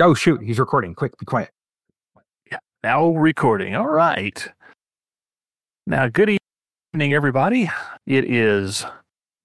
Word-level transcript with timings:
Oh 0.00 0.14
shoot, 0.14 0.42
he's 0.42 0.58
recording. 0.58 0.94
Quick, 0.94 1.18
be 1.18 1.26
quiet. 1.26 1.50
Yeah, 2.50 2.58
now 2.82 3.08
recording. 3.08 3.74
All 3.74 3.88
right. 3.88 4.48
Now, 5.86 6.08
good 6.08 6.38
evening, 6.94 7.14
everybody. 7.14 7.70
It 8.06 8.30
is 8.30 8.84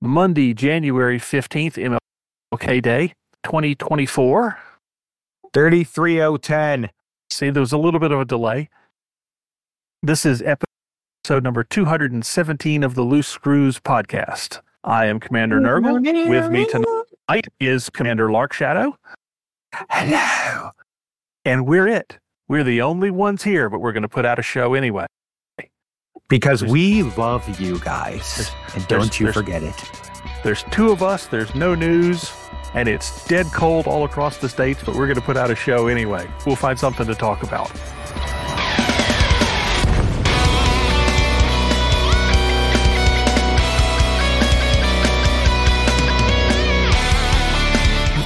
Monday, 0.01 0.53
January 0.53 1.19
15th, 1.19 1.99
MLK 2.53 2.81
Day, 2.81 3.13
2024. 3.43 4.57
33010. 5.53 6.89
See, 7.31 7.49
there 7.49 7.61
was 7.61 7.71
a 7.71 7.77
little 7.77 7.99
bit 7.99 8.11
of 8.11 8.19
a 8.19 8.25
delay. 8.25 8.69
This 10.03 10.25
is 10.25 10.41
episode 10.41 11.43
number 11.43 11.63
217 11.63 12.83
of 12.83 12.93
the 12.93 13.01
Loose 13.01 13.27
Screws 13.27 13.79
podcast. 13.79 14.59
I 14.83 15.05
am 15.05 15.19
Commander 15.19 15.59
Nurgle. 15.59 16.29
With 16.29 16.51
me 16.51 16.65
tonight 16.65 17.47
is 17.59 17.89
Commander 17.89 18.29
Lark 18.31 18.53
Shadow. 18.53 18.97
Hello. 19.89 20.71
And 21.43 21.67
we're 21.67 21.87
it. 21.87 22.17
We're 22.47 22.63
the 22.63 22.81
only 22.81 23.11
ones 23.11 23.43
here, 23.43 23.69
but 23.69 23.79
we're 23.79 23.93
going 23.93 24.03
to 24.03 24.09
put 24.09 24.25
out 24.25 24.39
a 24.39 24.43
show 24.43 24.73
anyway. 24.73 25.05
Because 26.27 26.63
we 26.63 27.03
love 27.03 27.59
you 27.59 27.79
guys. 27.79 28.51
And 28.73 28.87
don't 28.87 29.19
you 29.19 29.31
forget 29.31 29.61
it. 29.63 29.75
There's 30.43 30.63
two 30.71 30.91
of 30.91 31.03
us, 31.03 31.27
there's 31.27 31.53
no 31.55 31.75
news, 31.75 32.31
and 32.73 32.87
it's 32.87 33.27
dead 33.27 33.47
cold 33.47 33.87
all 33.87 34.05
across 34.05 34.37
the 34.37 34.49
states, 34.49 34.83
but 34.83 34.95
we're 34.95 35.07
going 35.07 35.15
to 35.15 35.21
put 35.21 35.37
out 35.37 35.51
a 35.51 35.55
show 35.55 35.87
anyway. 35.87 36.27
We'll 36.45 36.55
find 36.55 36.77
something 36.77 37.07
to 37.07 37.15
talk 37.15 37.43
about. 37.43 37.71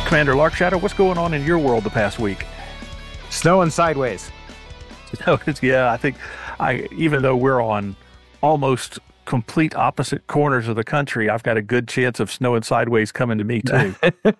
Commander 0.09 0.33
Lark 0.33 0.55
Shadow, 0.55 0.79
what's 0.79 0.95
going 0.95 1.19
on 1.19 1.35
in 1.35 1.45
your 1.45 1.59
world 1.59 1.83
the 1.83 1.91
past 1.91 2.17
week? 2.17 2.47
Snowing 3.29 3.69
sideways. 3.69 4.31
Yeah, 5.61 5.91
I 5.91 5.97
think 5.97 6.17
I 6.59 6.87
even 6.91 7.21
though 7.21 7.35
we're 7.35 7.61
on 7.61 7.95
almost 8.41 8.97
complete 9.25 9.75
opposite 9.75 10.25
corners 10.25 10.67
of 10.67 10.75
the 10.75 10.83
country, 10.83 11.29
I've 11.29 11.43
got 11.43 11.57
a 11.57 11.61
good 11.61 11.87
chance 11.87 12.19
of 12.19 12.31
snowing 12.31 12.63
sideways 12.63 13.11
coming 13.11 13.37
to 13.37 13.43
me 13.43 13.61
too. 13.61 13.93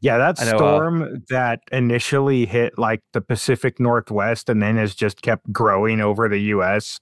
yeah, 0.00 0.18
that 0.18 0.38
know, 0.40 0.44
uh, 0.44 0.56
storm 0.58 1.24
that 1.30 1.60
initially 1.72 2.44
hit 2.44 2.78
like 2.78 3.00
the 3.14 3.22
Pacific 3.22 3.80
Northwest 3.80 4.50
and 4.50 4.62
then 4.62 4.76
has 4.76 4.94
just 4.94 5.22
kept 5.22 5.50
growing 5.50 6.02
over 6.02 6.28
the 6.28 6.40
US 6.40 7.00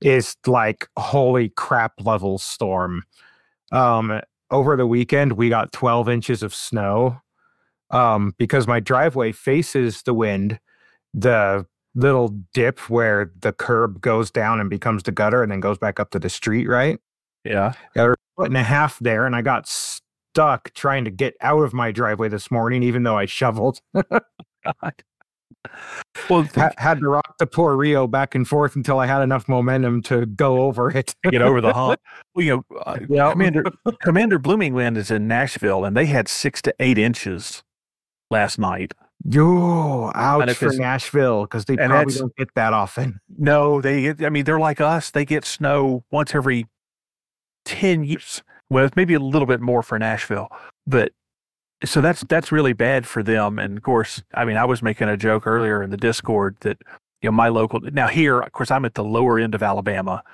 is 0.00 0.36
like 0.48 0.88
holy 0.98 1.50
crap 1.50 1.92
level 2.00 2.38
storm. 2.38 3.04
Um 3.70 4.20
over 4.50 4.76
the 4.76 4.86
weekend 4.86 5.34
we 5.34 5.48
got 5.48 5.70
12 5.70 6.08
inches 6.08 6.42
of 6.42 6.52
snow. 6.52 7.21
Um 7.92 8.34
because 8.38 8.66
my 8.66 8.80
driveway 8.80 9.32
faces 9.32 10.02
the 10.02 10.14
wind, 10.14 10.58
the 11.14 11.66
little 11.94 12.28
dip 12.54 12.78
where 12.90 13.30
the 13.40 13.52
curb 13.52 14.00
goes 14.00 14.30
down 14.30 14.58
and 14.60 14.70
becomes 14.70 15.02
the 15.02 15.12
gutter 15.12 15.42
and 15.42 15.52
then 15.52 15.60
goes 15.60 15.76
back 15.78 16.00
up 16.00 16.10
to 16.10 16.18
the 16.18 16.30
street, 16.30 16.66
right? 16.68 16.98
yeah. 17.44 17.72
foot 17.94 18.48
and 18.48 18.56
a 18.56 18.62
half 18.62 18.98
there, 19.00 19.26
and 19.26 19.34
I 19.36 19.42
got 19.42 19.66
stuck 19.68 20.72
trying 20.74 21.04
to 21.04 21.10
get 21.10 21.34
out 21.42 21.60
of 21.62 21.74
my 21.74 21.90
driveway 21.92 22.28
this 22.28 22.50
morning, 22.50 22.82
even 22.82 23.02
though 23.02 23.18
I 23.18 23.26
shoveled. 23.26 23.80
God. 23.94 24.94
Well, 26.30 26.44
Ha- 26.54 26.70
had 26.78 27.00
to 27.00 27.08
rock 27.08 27.36
the 27.38 27.46
poor 27.46 27.76
Rio 27.76 28.06
back 28.06 28.34
and 28.34 28.46
forth 28.48 28.74
until 28.76 28.98
I 28.98 29.06
had 29.06 29.22
enough 29.22 29.48
momentum 29.48 30.02
to 30.04 30.26
go 30.26 30.62
over 30.62 30.90
it. 30.96 31.14
get 31.30 31.42
over 31.42 31.60
the 31.60 31.72
hump. 31.74 32.00
Well, 32.34 32.44
you 32.44 32.56
know, 32.70 32.78
uh, 32.86 32.98
Yeah. 33.08 33.30
Commander 33.32 33.64
Commander 34.02 34.38
Bloomingland 34.38 34.96
is 34.96 35.10
in 35.10 35.28
Nashville, 35.28 35.84
and 35.84 35.96
they 35.96 36.06
had 36.06 36.28
six 36.28 36.62
to 36.62 36.74
eight 36.80 36.98
inches 36.98 37.62
last 38.32 38.58
night. 38.58 38.92
Yo, 39.24 40.10
ouch 40.16 40.54
for 40.54 40.72
Nashville 40.72 41.42
because 41.42 41.66
they 41.66 41.76
probably 41.76 42.14
don't 42.14 42.34
get 42.34 42.52
that 42.56 42.72
often. 42.72 43.20
No, 43.38 43.80
they. 43.80 44.10
I 44.10 44.30
mean, 44.30 44.44
they're 44.44 44.58
like 44.58 44.80
us. 44.80 45.10
They 45.10 45.24
get 45.24 45.44
snow 45.44 46.04
once 46.10 46.34
every 46.34 46.66
ten 47.64 48.02
years. 48.02 48.42
Well, 48.68 48.88
maybe 48.96 49.14
a 49.14 49.20
little 49.20 49.46
bit 49.46 49.60
more 49.60 49.82
for 49.82 49.98
Nashville, 49.98 50.48
but 50.86 51.12
so 51.84 52.00
that's 52.00 52.24
that's 52.24 52.50
really 52.50 52.72
bad 52.72 53.06
for 53.06 53.22
them. 53.22 53.58
And 53.58 53.76
of 53.76 53.84
course, 53.84 54.22
I 54.34 54.44
mean, 54.44 54.56
I 54.56 54.64
was 54.64 54.82
making 54.82 55.08
a 55.08 55.16
joke 55.16 55.46
earlier 55.46 55.82
in 55.82 55.90
the 55.90 55.96
Discord 55.96 56.56
that 56.60 56.78
you 57.20 57.28
know 57.28 57.32
my 57.32 57.48
local 57.48 57.80
now 57.80 58.08
here, 58.08 58.40
of 58.40 58.50
course, 58.52 58.72
I'm 58.72 58.84
at 58.84 58.94
the 58.94 59.04
lower 59.04 59.38
end 59.38 59.54
of 59.54 59.62
Alabama. 59.62 60.24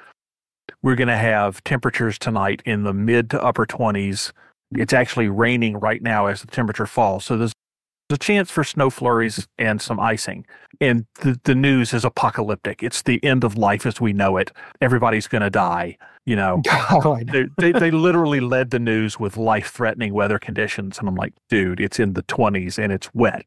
We're 0.83 0.97
going 0.97 1.09
to 1.09 1.17
have 1.17 1.65
temperatures 1.65 2.19
tonight 2.19 2.63
in 2.65 2.85
the 2.85 2.93
mid 2.95 3.31
to 3.31 3.43
upper 3.43 3.67
twenties. 3.67 4.33
It's 4.73 4.93
actually 4.93 5.29
raining 5.29 5.79
right 5.79 6.03
now 6.03 6.27
as 6.27 6.41
the 6.41 6.47
temperature 6.47 6.87
falls, 6.87 7.25
so 7.25 7.37
there's 7.37 7.53
a 8.11 8.17
chance 8.17 8.51
for 8.51 8.65
snow 8.65 8.91
flurries 8.91 9.47
and 9.59 9.81
some 9.81 10.01
icing 10.01 10.47
and 10.81 11.07
the, 11.21 11.41
the 11.45 11.55
news 11.55 11.93
is 11.93 12.05
apocalyptic. 12.05 12.83
It's 12.83 13.03
the 13.03 13.23
end 13.25 13.45
of 13.45 13.57
life 13.57 13.87
as 13.87 14.01
we 14.01 14.13
know 14.13 14.37
it. 14.37 14.53
Everybody's 14.81 15.27
going 15.27 15.43
to 15.43 15.51
die. 15.51 15.97
You 16.25 16.37
know, 16.37 16.63
oh, 16.91 17.01
God. 17.01 17.31
they, 17.33 17.47
they 17.59 17.73
they 17.73 17.91
literally 17.91 18.41
led 18.41 18.71
the 18.71 18.79
news 18.79 19.19
with 19.19 19.37
life 19.37 19.71
threatening 19.71 20.13
weather 20.13 20.39
conditions, 20.39 20.99
and 20.99 21.09
I'm 21.09 21.15
like, 21.15 21.33
dude, 21.49 21.81
it's 21.81 21.99
in 21.99 22.13
the 22.13 22.23
20s 22.25 22.79
and 22.79 22.93
it's 22.93 23.13
wet. 23.15 23.45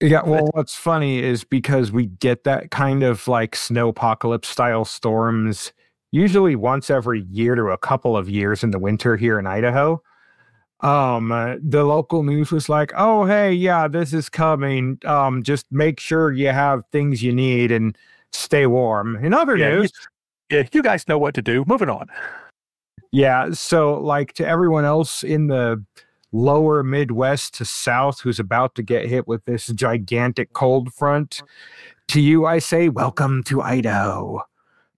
Yeah, 0.00 0.22
well, 0.22 0.48
what's 0.52 0.74
funny 0.74 1.18
is 1.18 1.44
because 1.44 1.92
we 1.92 2.06
get 2.06 2.44
that 2.44 2.70
kind 2.70 3.02
of 3.02 3.26
like 3.28 3.54
snow 3.54 3.88
apocalypse 3.88 4.48
style 4.48 4.84
storms 4.84 5.72
usually 6.12 6.56
once 6.56 6.90
every 6.90 7.22
year 7.30 7.54
to 7.54 7.66
a 7.66 7.78
couple 7.78 8.16
of 8.16 8.28
years 8.28 8.64
in 8.64 8.70
the 8.70 8.78
winter 8.78 9.16
here 9.16 9.38
in 9.38 9.46
Idaho. 9.46 10.02
Um, 10.82 11.30
uh, 11.30 11.56
the 11.62 11.84
local 11.84 12.22
news 12.22 12.50
was 12.50 12.68
like, 12.68 12.92
"Oh, 12.96 13.26
hey, 13.26 13.52
yeah, 13.52 13.86
this 13.88 14.12
is 14.14 14.28
coming. 14.28 14.98
Um, 15.04 15.42
just 15.42 15.66
make 15.70 16.00
sure 16.00 16.32
you 16.32 16.48
have 16.48 16.84
things 16.90 17.22
you 17.22 17.32
need 17.32 17.70
and 17.70 17.96
stay 18.32 18.66
warm." 18.66 19.16
In 19.24 19.34
other 19.34 19.56
Yeah, 19.56 19.68
you- 19.70 19.76
news, 19.80 19.92
Yeah, 20.50 20.62
you 20.72 20.82
guys 20.82 21.06
know 21.06 21.18
what 21.18 21.34
to 21.34 21.42
do. 21.42 21.64
Moving 21.66 21.88
on. 21.90 22.08
yeah, 23.12 23.50
so 23.52 24.00
like 24.00 24.32
to 24.34 24.46
everyone 24.46 24.84
else 24.84 25.22
in 25.22 25.46
the 25.48 25.84
lower 26.32 26.82
Midwest 26.82 27.54
to 27.54 27.64
South 27.64 28.20
who's 28.20 28.38
about 28.40 28.74
to 28.76 28.82
get 28.82 29.06
hit 29.06 29.26
with 29.28 29.44
this 29.44 29.66
gigantic 29.68 30.52
cold 30.52 30.92
front, 30.94 31.42
to 32.08 32.20
you 32.20 32.46
I 32.46 32.58
say, 32.60 32.88
welcome 32.88 33.42
to 33.44 33.60
Idaho. 33.62 34.42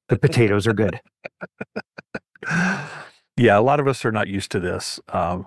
The 0.09 0.19
potatoes 0.19 0.66
are 0.66 0.75
good. 0.75 1.00
yeah, 3.37 3.59
a 3.59 3.60
lot 3.62 3.81
of 3.81 3.88
us 3.88 4.04
are 4.04 4.12
not 4.12 4.28
used 4.28 4.50
to 4.53 4.60
this, 4.60 5.00
um, 5.09 5.47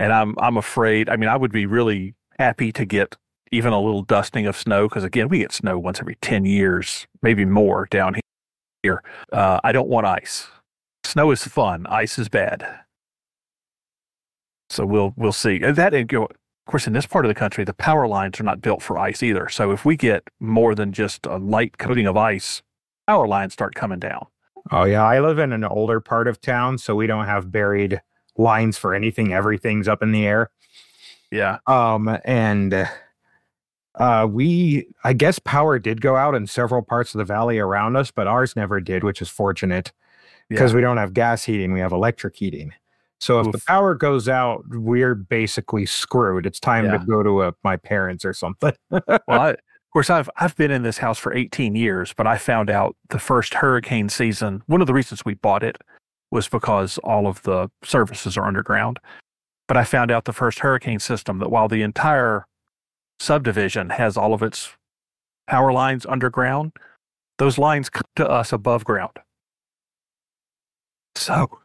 and 0.00 0.12
I'm 0.12 0.34
I'm 0.38 0.56
afraid. 0.56 1.08
I 1.08 1.16
mean, 1.16 1.28
I 1.28 1.36
would 1.36 1.52
be 1.52 1.66
really 1.66 2.14
happy 2.38 2.72
to 2.72 2.84
get 2.84 3.16
even 3.52 3.72
a 3.72 3.80
little 3.80 4.02
dusting 4.02 4.46
of 4.46 4.56
snow 4.56 4.88
because 4.88 5.04
again, 5.04 5.28
we 5.28 5.38
get 5.38 5.52
snow 5.52 5.78
once 5.78 6.00
every 6.00 6.16
ten 6.16 6.44
years, 6.44 7.06
maybe 7.22 7.44
more 7.44 7.86
down 7.90 8.16
here. 8.82 9.02
Uh, 9.30 9.60
I 9.62 9.72
don't 9.72 9.88
want 9.88 10.06
ice. 10.06 10.48
Snow 11.04 11.30
is 11.30 11.44
fun. 11.44 11.86
Ice 11.86 12.18
is 12.18 12.28
bad. 12.28 12.66
So 14.70 14.86
we'll 14.86 15.12
we'll 15.16 15.32
see. 15.32 15.58
That 15.58 15.92
and, 15.92 16.10
of 16.12 16.28
course, 16.66 16.86
in 16.86 16.94
this 16.94 17.06
part 17.06 17.26
of 17.26 17.28
the 17.28 17.34
country, 17.34 17.64
the 17.64 17.74
power 17.74 18.08
lines 18.08 18.40
are 18.40 18.44
not 18.44 18.62
built 18.62 18.82
for 18.82 18.98
ice 18.98 19.22
either. 19.22 19.48
So 19.50 19.70
if 19.70 19.84
we 19.84 19.96
get 19.96 20.22
more 20.40 20.74
than 20.74 20.92
just 20.92 21.26
a 21.26 21.36
light 21.36 21.76
coating 21.76 22.06
of 22.06 22.16
ice, 22.16 22.62
power 23.06 23.28
lines 23.28 23.52
start 23.52 23.74
coming 23.74 23.98
down. 23.98 24.26
Oh 24.70 24.84
yeah, 24.84 25.04
I 25.04 25.20
live 25.20 25.38
in 25.38 25.52
an 25.52 25.64
older 25.64 26.00
part 26.00 26.26
of 26.26 26.40
town, 26.40 26.78
so 26.78 26.94
we 26.94 27.06
don't 27.06 27.26
have 27.26 27.52
buried 27.52 28.00
lines 28.40 28.76
for 28.78 28.94
anything. 28.94 29.32
Everything's 29.32 29.86
up 29.88 30.02
in 30.02 30.12
the 30.12 30.26
air. 30.26 30.50
Yeah. 31.30 31.58
Um, 31.66 32.18
and 32.24 32.88
uh, 33.94 34.26
we, 34.30 34.88
I 35.04 35.12
guess, 35.12 35.38
power 35.38 35.78
did 35.78 36.00
go 36.00 36.16
out 36.16 36.34
in 36.34 36.46
several 36.46 36.82
parts 36.82 37.14
of 37.14 37.18
the 37.18 37.24
valley 37.24 37.58
around 37.58 37.96
us, 37.96 38.10
but 38.10 38.26
ours 38.26 38.56
never 38.56 38.80
did, 38.80 39.04
which 39.04 39.20
is 39.20 39.28
fortunate 39.28 39.92
because 40.48 40.74
we 40.74 40.80
don't 40.80 40.96
have 40.96 41.12
gas 41.14 41.44
heating; 41.44 41.72
we 41.72 41.80
have 41.80 41.92
electric 41.92 42.34
heating. 42.36 42.72
So 43.20 43.38
if 43.40 43.52
the 43.52 43.60
power 43.66 43.94
goes 43.94 44.28
out, 44.28 44.64
we're 44.70 45.14
basically 45.14 45.84
screwed. 45.86 46.46
It's 46.46 46.58
time 46.58 46.86
Yeah. 46.86 46.96
to 46.96 47.04
go 47.04 47.22
to 47.22 47.42
a, 47.42 47.54
my 47.62 47.76
parents 47.76 48.24
or 48.24 48.32
something. 48.32 48.72
well, 48.90 49.02
I, 49.28 49.50
of 49.50 49.58
course, 49.92 50.08
I've 50.10 50.30
I've 50.36 50.56
been 50.56 50.70
in 50.70 50.82
this 50.82 50.98
house 50.98 51.18
for 51.18 51.34
18 51.34 51.74
years, 51.76 52.14
but 52.16 52.26
I 52.26 52.38
found 52.38 52.70
out 52.70 52.96
the 53.10 53.18
first 53.18 53.54
hurricane 53.54 54.08
season. 54.08 54.62
One 54.66 54.80
of 54.80 54.86
the 54.86 54.94
reasons 54.94 55.24
we 55.24 55.34
bought 55.34 55.62
it 55.62 55.76
was 56.30 56.48
because 56.48 56.98
all 56.98 57.26
of 57.26 57.42
the 57.42 57.70
services 57.82 58.36
are 58.36 58.46
underground. 58.46 58.98
But 59.68 59.76
I 59.76 59.84
found 59.84 60.10
out 60.10 60.24
the 60.24 60.32
first 60.32 60.60
hurricane 60.60 60.98
system 60.98 61.38
that 61.38 61.50
while 61.50 61.68
the 61.68 61.82
entire 61.82 62.46
subdivision 63.20 63.90
has 63.90 64.16
all 64.16 64.34
of 64.34 64.42
its 64.42 64.74
power 65.46 65.72
lines 65.72 66.06
underground, 66.06 66.72
those 67.38 67.58
lines 67.58 67.88
come 67.88 68.02
to 68.16 68.28
us 68.28 68.52
above 68.52 68.84
ground. 68.84 69.16
So, 71.14 71.58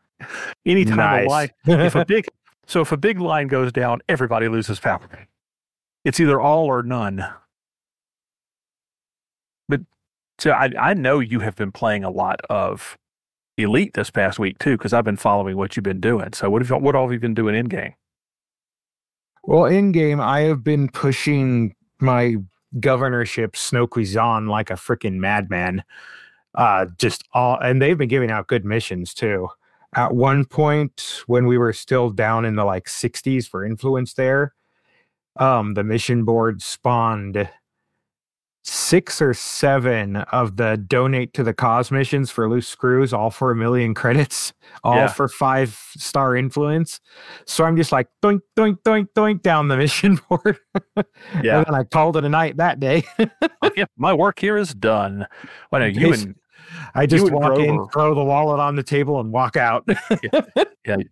anytime 0.65 1.25
a 1.25 1.29
line 1.29 1.49
if 1.65 1.95
a 1.95 2.05
big 2.05 2.27
so 2.67 2.81
if 2.81 2.91
a 2.91 2.97
big 2.97 3.19
line 3.19 3.47
goes 3.47 3.71
down, 3.71 4.01
everybody 4.09 4.47
loses 4.47 4.79
power. 4.79 5.27
It's 6.03 6.19
either 6.19 6.39
all 6.39 6.65
or 6.65 6.83
none. 6.83 7.25
But 9.67 9.81
so 10.37 10.51
I 10.51 10.71
I 10.79 10.93
know 10.93 11.19
you 11.19 11.39
have 11.39 11.55
been 11.55 11.71
playing 11.71 12.03
a 12.03 12.09
lot 12.09 12.39
of 12.49 12.97
Elite 13.57 13.93
this 13.93 14.09
past 14.09 14.39
week 14.39 14.59
too, 14.59 14.77
because 14.77 14.93
I've 14.93 15.05
been 15.05 15.17
following 15.17 15.55
what 15.57 15.75
you've 15.75 15.83
been 15.83 16.01
doing. 16.01 16.33
So 16.33 16.49
what 16.49 16.61
have 16.61 16.69
you, 16.69 16.77
what 16.77 16.95
all 16.95 17.05
have 17.05 17.13
you 17.13 17.19
been 17.19 17.33
doing 17.33 17.55
in 17.55 17.65
game? 17.65 17.93
Well, 19.43 19.65
in 19.65 19.91
game, 19.91 20.19
I 20.19 20.41
have 20.41 20.63
been 20.63 20.89
pushing 20.89 21.75
my 21.99 22.35
governorship 22.79 23.53
Snoqui 23.53 24.03
Xian 24.03 24.49
like 24.49 24.69
a 24.69 24.73
freaking 24.73 25.15
madman. 25.15 25.83
Uh, 26.55 26.87
just 26.97 27.23
all, 27.33 27.57
and 27.59 27.81
they've 27.81 27.97
been 27.97 28.09
giving 28.09 28.31
out 28.31 28.47
good 28.47 28.65
missions 28.65 29.13
too. 29.13 29.49
At 29.95 30.13
one 30.13 30.45
point, 30.45 31.23
when 31.27 31.45
we 31.45 31.57
were 31.57 31.73
still 31.73 32.09
down 32.09 32.43
in 32.43 32.55
the 32.55 32.65
like 32.65 32.85
60s 32.85 33.47
for 33.47 33.63
influence 33.63 34.13
there, 34.13 34.53
um, 35.37 35.73
the 35.73 35.83
mission 35.83 36.25
board 36.25 36.61
spawned 36.61 37.49
six 38.67 39.21
or 39.21 39.31
seven 39.33 40.15
of 40.17 40.57
the 40.57 40.75
donate 40.75 41.33
to 41.35 41.43
the 41.43 41.53
cause 41.53 41.91
missions 41.91 42.31
for 42.31 42.49
loose 42.49 42.67
screws, 42.67 43.13
all 43.13 43.29
for 43.29 43.51
a 43.51 43.55
million 43.55 43.93
credits, 43.93 44.53
all 44.83 44.95
Yeah. 44.95 45.07
for 45.07 45.27
five 45.27 45.79
star 45.95 46.35
influence. 46.35 46.99
So 47.45 47.63
I'm 47.63 47.77
just 47.77 47.91
like 47.91 48.07
doink, 48.23 48.41
doink, 48.57 48.79
doink, 48.83 49.09
doink 49.15 49.43
down 49.43 49.67
the 49.67 49.77
mission 49.77 50.19
board. 50.29 50.57
Yeah. 51.43 51.57
And 51.59 51.65
then 51.67 51.75
I 51.75 51.83
called 51.83 52.17
it 52.17 52.25
a 52.25 52.29
night 52.29 52.57
that 52.57 52.79
day. 52.79 53.03
Oh, 53.61 53.71
yeah, 53.77 53.85
my 53.97 54.13
work 54.13 54.39
here 54.39 54.57
is 54.57 54.73
done. 54.73 55.27
Well, 55.71 55.81
no, 55.81 55.87
you 55.87 56.13
and 56.13 56.35
I 56.95 57.05
just 57.05 57.31
walk 57.31 57.59
in, 57.59 57.87
throw 57.93 58.15
the 58.15 58.23
wallet 58.23 58.59
on 58.59 58.75
the 58.75 58.83
table, 58.83 59.19
and 59.19 59.31
walk 59.31 59.55
out. 59.55 59.87
you, 60.87 61.05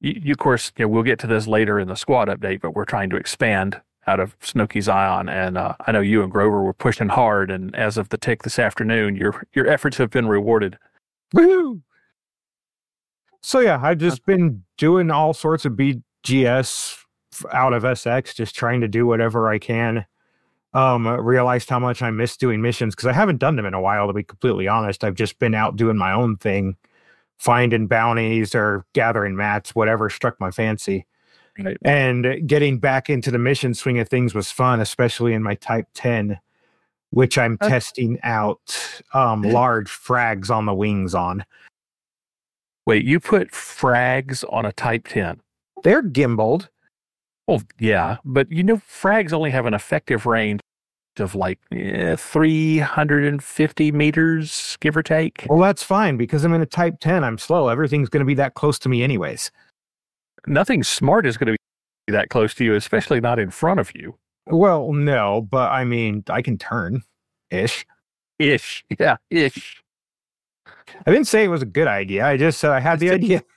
you 0.00 0.32
of 0.32 0.38
course, 0.38 0.72
you 0.76 0.84
know, 0.84 0.88
we'll 0.88 1.02
get 1.04 1.18
to 1.20 1.26
this 1.28 1.46
later 1.46 1.78
in 1.78 1.86
the 1.88 1.94
squad 1.94 2.28
update, 2.28 2.60
but 2.60 2.72
we're 2.74 2.84
trying 2.84 3.10
to 3.10 3.16
expand 3.16 3.80
out 4.06 4.20
of 4.20 4.38
Snoqui 4.40 4.82
Xian, 4.82 5.30
and 5.30 5.58
uh, 5.58 5.74
I 5.86 5.92
know 5.92 6.00
you 6.00 6.22
and 6.22 6.30
Grover 6.30 6.62
were 6.62 6.72
pushing 6.72 7.08
hard. 7.08 7.50
And 7.50 7.74
as 7.74 7.96
of 7.96 8.08
the 8.10 8.18
tick 8.18 8.42
this 8.42 8.58
afternoon, 8.58 9.16
your 9.16 9.44
your 9.52 9.66
efforts 9.66 9.96
have 9.98 10.10
been 10.10 10.28
rewarded. 10.28 10.78
Woohoo! 11.34 11.82
So 13.40 13.60
yeah, 13.60 13.78
I've 13.82 13.98
just 13.98 14.24
been 14.26 14.64
doing 14.76 15.10
all 15.10 15.32
sorts 15.32 15.64
of 15.64 15.74
BGS 15.74 16.98
out 17.52 17.72
of 17.72 17.82
SX, 17.82 18.34
just 18.34 18.54
trying 18.54 18.80
to 18.80 18.88
do 18.88 19.06
whatever 19.06 19.48
I 19.48 19.58
can. 19.58 20.06
Um, 20.74 21.06
realized 21.06 21.70
how 21.70 21.78
much 21.78 22.02
I 22.02 22.10
miss 22.10 22.36
doing 22.36 22.60
missions 22.60 22.94
because 22.94 23.06
I 23.06 23.12
haven't 23.12 23.38
done 23.38 23.56
them 23.56 23.64
in 23.64 23.72
a 23.72 23.80
while. 23.80 24.06
To 24.08 24.12
be 24.12 24.22
completely 24.22 24.68
honest, 24.68 25.04
I've 25.04 25.14
just 25.14 25.38
been 25.38 25.54
out 25.54 25.76
doing 25.76 25.96
my 25.96 26.12
own 26.12 26.36
thing, 26.36 26.76
finding 27.38 27.86
bounties 27.86 28.54
or 28.54 28.84
gathering 28.92 29.36
mats, 29.36 29.74
whatever 29.74 30.10
struck 30.10 30.38
my 30.38 30.50
fancy. 30.50 31.06
Right. 31.58 31.76
And 31.84 32.46
getting 32.46 32.78
back 32.78 33.08
into 33.08 33.30
the 33.30 33.38
mission 33.38 33.74
swing 33.74 33.98
of 33.98 34.08
things 34.08 34.34
was 34.34 34.50
fun, 34.50 34.80
especially 34.80 35.32
in 35.32 35.42
my 35.42 35.54
Type 35.54 35.86
Ten, 35.94 36.38
which 37.10 37.38
I'm 37.38 37.56
Uh, 37.60 37.68
testing 37.68 38.18
out 38.22 39.02
um, 39.14 39.42
large 39.42 39.88
frags 39.88 40.50
on 40.50 40.66
the 40.66 40.74
wings 40.74 41.14
on. 41.14 41.44
Wait, 42.86 43.04
you 43.04 43.18
put 43.20 43.50
frags 43.52 44.44
on 44.52 44.66
a 44.66 44.72
Type 44.72 45.08
Ten? 45.08 45.40
They're 45.82 46.02
gimbaled. 46.02 46.68
Well, 47.46 47.62
yeah, 47.78 48.16
but 48.24 48.50
you 48.50 48.62
know, 48.62 48.76
frags 48.76 49.32
only 49.32 49.50
have 49.50 49.66
an 49.66 49.74
effective 49.74 50.26
range 50.26 50.60
of 51.18 51.34
like 51.34 51.58
eh, 51.72 52.16
350 52.16 53.92
meters, 53.92 54.76
give 54.80 54.96
or 54.96 55.02
take. 55.02 55.46
Well, 55.48 55.60
that's 55.60 55.82
fine 55.82 56.16
because 56.16 56.44
I'm 56.44 56.52
in 56.52 56.60
a 56.60 56.66
Type 56.66 56.96
10. 57.00 57.24
I'm 57.24 57.38
slow. 57.38 57.68
Everything's 57.68 58.08
going 58.08 58.20
to 58.20 58.26
be 58.26 58.34
that 58.34 58.54
close 58.54 58.78
to 58.80 58.88
me, 58.88 59.02
anyways. 59.02 59.50
Nothing 60.46 60.82
smart 60.82 61.26
is 61.26 61.36
going 61.36 61.48
to 61.48 61.56
be 62.06 62.12
that 62.12 62.28
close 62.30 62.54
to 62.54 62.64
you, 62.64 62.74
especially 62.74 63.20
not 63.20 63.38
in 63.38 63.50
front 63.50 63.80
of 63.80 63.92
you. 63.94 64.16
Well, 64.46 64.92
no, 64.92 65.42
but 65.42 65.70
I 65.72 65.84
mean, 65.84 66.22
I 66.28 66.42
can 66.42 66.56
turn 66.56 67.02
ish. 67.50 67.84
Ish. 68.38 68.84
Yeah, 68.98 69.16
ish. 69.30 69.82
I 71.06 71.10
didn't 71.10 71.26
say 71.26 71.44
it 71.44 71.48
was 71.48 71.62
a 71.62 71.66
good 71.66 71.88
idea. 71.88 72.24
I 72.24 72.36
just 72.36 72.58
said 72.58 72.70
I 72.70 72.80
had 72.80 73.00
the 73.00 73.10
idea. 73.10 73.42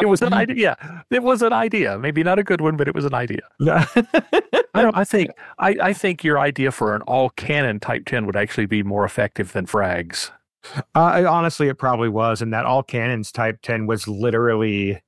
It 0.00 0.06
was 0.06 0.22
an 0.22 0.32
idea. 0.32 0.76
Yeah, 0.80 1.00
it 1.10 1.24
was 1.24 1.42
an 1.42 1.52
idea. 1.52 1.98
Maybe 1.98 2.22
not 2.22 2.38
a 2.38 2.44
good 2.44 2.60
one, 2.60 2.76
but 2.76 2.86
it 2.86 2.94
was 2.94 3.04
an 3.04 3.14
idea. 3.14 3.40
I 3.60 4.82
don't. 4.82 4.96
I 4.96 5.02
think. 5.02 5.32
I, 5.58 5.76
I 5.82 5.92
think 5.92 6.22
your 6.22 6.38
idea 6.38 6.70
for 6.70 6.94
an 6.94 7.02
all 7.02 7.30
cannon 7.30 7.80
Type 7.80 8.04
Ten 8.06 8.24
would 8.26 8.36
actually 8.36 8.66
be 8.66 8.84
more 8.84 9.04
effective 9.04 9.52
than 9.52 9.66
frags. 9.66 10.30
uh, 10.94 11.24
honestly, 11.28 11.68
it 11.68 11.76
probably 11.78 12.08
was. 12.08 12.40
And 12.42 12.52
that 12.52 12.66
all 12.66 12.82
cannons 12.82 13.32
Type 13.32 13.58
10 13.62 13.86
was 13.86 14.06
literally 14.06 15.00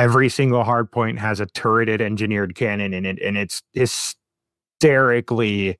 every 0.00 0.28
single 0.30 0.64
hard 0.64 0.90
point 0.90 1.18
has 1.18 1.40
a 1.40 1.46
turreted 1.46 2.00
engineered 2.00 2.54
cannon 2.54 2.94
in 2.94 3.04
it. 3.04 3.20
And 3.22 3.36
it's 3.36 3.62
hysterically 3.74 5.78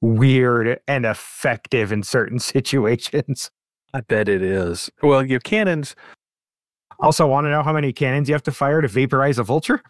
weird 0.00 0.80
and 0.88 1.04
effective 1.04 1.92
in 1.92 2.02
certain 2.02 2.38
situations. 2.54 3.50
I 3.92 4.00
bet 4.00 4.28
it 4.28 4.42
is. 4.42 4.90
Well, 5.02 5.24
your 5.26 5.40
cannons. 5.40 5.94
Also, 7.00 7.26
want 7.26 7.46
to 7.46 7.50
know 7.50 7.62
how 7.62 7.72
many 7.72 7.92
cannons 7.92 8.28
you 8.28 8.34
have 8.34 8.42
to 8.44 8.52
fire 8.52 8.80
to 8.80 8.88
vaporize 8.88 9.38
a 9.38 9.42
vulture? 9.42 9.82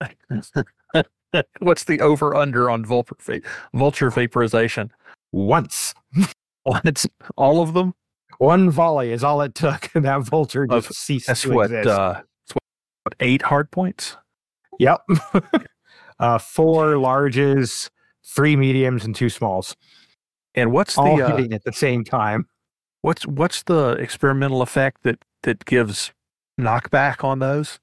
What's 1.58 1.84
the 1.84 2.00
over 2.00 2.34
under 2.36 2.70
on 2.70 2.84
vulture 2.84 3.16
va- 3.20 3.40
vulture 3.74 4.10
vaporization? 4.10 4.92
Once. 5.32 5.94
Once. 6.66 7.06
all 7.36 7.60
of 7.60 7.74
them. 7.74 7.94
One 8.38 8.70
volley 8.70 9.12
is 9.12 9.22
all 9.24 9.40
it 9.42 9.54
took. 9.54 9.90
and 9.94 10.04
That 10.04 10.22
vulture 10.22 10.66
Of- 10.70 10.86
just 10.86 11.00
ceased 11.00 11.26
That's 11.26 11.42
to 11.42 11.52
what. 11.52 11.70
exist. 11.72 11.88
Uh, 11.88 12.22
what. 13.04 13.14
Eight 13.20 13.42
hard 13.42 13.70
points. 13.70 14.16
Yep. 14.78 15.02
uh, 16.18 16.38
four 16.38 16.94
larges, 16.94 17.90
three 18.24 18.56
mediums, 18.56 19.04
and 19.04 19.14
two 19.14 19.28
smalls, 19.28 19.76
And 20.54 20.72
what's 20.72 20.96
the 20.96 21.02
all 21.02 21.22
uh, 21.22 21.46
at 21.52 21.64
the 21.64 21.72
same 21.72 22.04
time. 22.04 22.46
what's 23.02 23.26
what's 23.26 23.62
the 23.62 23.90
experimental 23.92 24.62
effect 24.62 25.02
that 25.04 25.24
that 25.42 25.64
gives 25.64 26.12
knockback 26.60 27.22
on 27.22 27.38
those? 27.38 27.78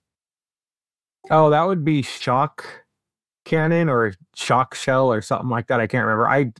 Oh, 1.29 1.49
that 1.49 1.63
would 1.63 1.85
be 1.85 2.01
shock 2.01 2.80
cannon 3.45 3.89
or 3.89 4.13
shock 4.35 4.75
shell 4.75 5.11
or 5.11 5.21
something 5.21 5.49
like 5.49 5.67
that. 5.67 5.79
I 5.79 5.87
can't 5.87 6.05
remember. 6.05 6.27
I 6.27 6.51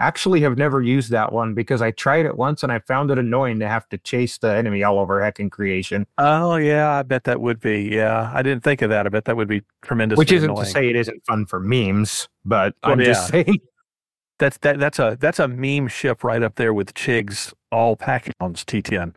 actually 0.00 0.40
have 0.40 0.58
never 0.58 0.82
used 0.82 1.10
that 1.10 1.32
one 1.32 1.54
because 1.54 1.80
I 1.80 1.90
tried 1.92 2.26
it 2.26 2.36
once 2.36 2.62
and 2.62 2.72
I 2.72 2.80
found 2.80 3.10
it 3.10 3.18
annoying 3.18 3.60
to 3.60 3.68
have 3.68 3.88
to 3.90 3.98
chase 3.98 4.38
the 4.38 4.54
enemy 4.54 4.82
all 4.82 4.98
over 4.98 5.20
heckin' 5.20 5.50
creation. 5.50 6.06
Oh 6.18 6.56
yeah, 6.56 6.90
I 6.90 7.02
bet 7.02 7.24
that 7.24 7.40
would 7.40 7.60
be. 7.60 7.82
Yeah, 7.92 8.30
I 8.34 8.42
didn't 8.42 8.64
think 8.64 8.82
of 8.82 8.90
that. 8.90 9.06
I 9.06 9.08
bet 9.08 9.24
that 9.26 9.36
would 9.36 9.48
be 9.48 9.62
tremendous. 9.82 10.16
Which 10.18 10.32
isn't 10.32 10.54
to 10.54 10.66
say 10.66 10.88
it 10.88 10.96
isn't 10.96 11.24
fun 11.26 11.46
for 11.46 11.60
memes, 11.60 12.28
but 12.44 12.74
Well, 12.82 12.92
I'm 12.92 13.00
just 13.00 13.28
saying. 13.28 13.58
that's 14.38 14.58
that 14.58 14.78
that's 14.80 14.98
a 14.98 15.16
that's 15.20 15.38
a 15.38 15.48
meme 15.48 15.88
ship 15.88 16.24
right 16.24 16.42
up 16.42 16.56
there 16.56 16.74
with 16.74 16.94
Chig's 16.94 17.54
all 17.70 17.96
packhounds 17.96 18.64
T10. 18.64 19.14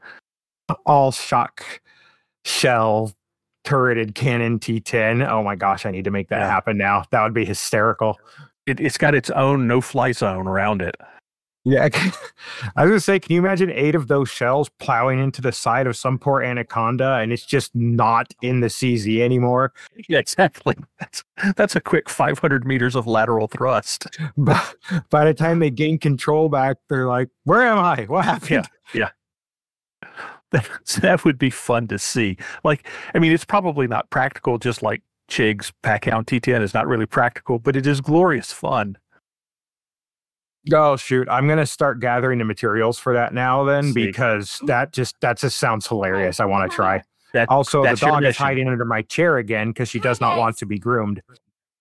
all 0.85 1.11
shock 1.11 1.81
shell 2.45 3.11
turreted 3.67 4.15
cannon 4.15 4.59
T10. 4.59 5.27
Oh 5.29 5.43
my 5.43 5.55
gosh, 5.55 5.85
I 5.85 5.91
need 5.91 6.05
to 6.05 6.11
make 6.11 6.29
that 6.29 6.39
Yeah. 6.39 6.49
happen 6.49 6.77
now. 6.77 7.03
That 7.11 7.21
would 7.23 7.33
be 7.33 7.43
hysterical. 7.43 8.17
It, 8.65 8.79
it's 8.79 8.97
got 8.97 9.13
its 9.13 9.29
own 9.31 9.67
no 9.67 9.81
fly 9.81 10.13
zone 10.13 10.47
around 10.47 10.81
it. 10.81 10.95
Yeah, 11.65 11.89
I 12.77 12.83
was 12.83 12.89
gonna 12.91 12.99
say, 13.01 13.19
can 13.19 13.33
you 13.33 13.41
imagine 13.41 13.69
eight 13.71 13.93
of 13.93 14.07
those 14.07 14.29
shells 14.29 14.69
plowing 14.79 15.19
into 15.19 15.41
the 15.41 15.51
side 15.51 15.85
of 15.85 15.97
some 15.97 16.17
poor 16.17 16.41
anaconda, 16.41 17.15
and 17.15 17.33
it's 17.33 17.45
just 17.45 17.75
not 17.75 18.33
in 18.41 18.61
the 18.61 18.67
CZ 18.67 19.19
anymore? 19.19 19.73
Yeah, 20.07 20.19
exactly. 20.19 20.75
That's 21.01 21.25
that's 21.57 21.75
a 21.75 21.81
quick 21.81 22.07
500 22.07 22.65
meters 22.65 22.95
of 22.95 23.05
lateral 23.05 23.49
thrust. 23.49 24.07
But 24.37 24.75
by 25.09 25.25
the 25.25 25.33
time 25.33 25.59
they 25.59 25.69
gain 25.71 25.97
control 25.99 26.47
back, 26.47 26.77
they're 26.87 27.07
like, 27.07 27.27
"Where 27.43 27.63
am 27.63 27.79
I? 27.79 28.05
What 28.05 28.23
happened?" 28.23 28.69
That's, 28.93 29.09
that 31.01 31.21
would 31.25 31.37
be 31.37 31.49
fun 31.49 31.87
to 31.87 31.99
see. 31.99 32.37
Like, 32.63 32.87
I 33.13 33.19
mean, 33.19 33.31
it's 33.31 33.45
probably 33.45 33.87
not 33.87 34.09
practical, 34.09 34.57
just 34.57 34.81
like 34.81 35.01
Chig's 35.27 35.73
Packhound 35.83 36.25
T10 36.25 36.61
is 36.61 36.73
not 36.73 36.87
really 36.87 37.05
practical, 37.05 37.59
but 37.59 37.75
it 37.75 37.85
is 37.85 38.01
glorious 38.01 38.51
fun. 38.51 38.97
Oh 40.73 40.97
shoot, 40.97 41.27
I'm 41.29 41.47
gonna 41.47 41.65
start 41.65 42.01
gathering 42.01 42.39
the 42.39 42.45
materials 42.45 42.99
for 42.99 43.13
that 43.13 43.33
now 43.33 43.63
then 43.63 43.93
See. 43.93 44.05
because 44.05 44.59
that 44.65 44.91
just 44.91 45.15
that 45.21 45.37
just 45.37 45.57
sounds 45.57 45.87
hilarious. 45.87 46.39
I 46.41 46.45
want 46.45 46.69
to 46.69 46.75
try. 46.75 47.03
That- 47.33 47.49
Also, 47.49 47.83
the 47.83 47.95
dog 47.95 48.23
is 48.25 48.35
hiding 48.37 48.67
under 48.67 48.83
my 48.85 49.01
chair 49.03 49.37
again 49.37 49.69
because 49.69 49.89
she 49.89 49.99
does 49.99 50.19
not 50.19 50.37
want 50.37 50.57
to 50.57 50.65
be 50.65 50.77
groomed. 50.77 51.21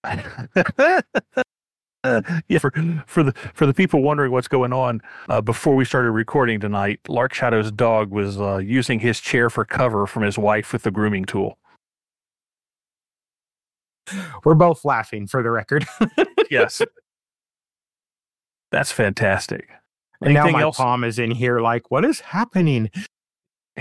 yeah, 2.48 2.58
for 2.58 2.70
for 3.06 3.22
the 3.22 3.32
for 3.54 3.66
the 3.66 3.74
people 3.74 4.02
wondering 4.02 4.30
what's 4.32 4.48
going 4.48 4.72
on, 4.72 5.00
uh, 5.28 5.40
before 5.40 5.74
we 5.74 5.84
started 5.84 6.10
recording 6.12 6.60
tonight, 6.60 7.00
Lark 7.08 7.34
Shadow's 7.34 7.70
dog 7.72 8.10
was 8.10 8.40
uh, 8.40 8.58
using 8.58 9.00
his 9.00 9.20
chair 9.20 9.50
for 9.50 9.64
cover 9.64 10.06
from 10.06 10.22
his 10.22 10.38
wife 10.38 10.72
with 10.72 10.82
the 10.82 10.90
grooming 10.90 11.24
tool. 11.24 11.58
We're 14.44 14.54
both 14.54 14.84
laughing 14.84 15.26
for 15.26 15.42
the 15.42 15.50
record. 15.50 15.84
Yes, 16.48 16.80
that's 18.70 18.92
fantastic. 18.92 19.68
and 20.22 20.32
now 20.32 20.42
Anything 20.42 20.52
my 20.52 20.62
else? 20.62 20.76
palm 20.76 21.02
is 21.02 21.18
in 21.18 21.32
here 21.32 21.60
like, 21.60 21.90
what 21.90 22.04
is 22.04 22.20
happening? 22.20 22.90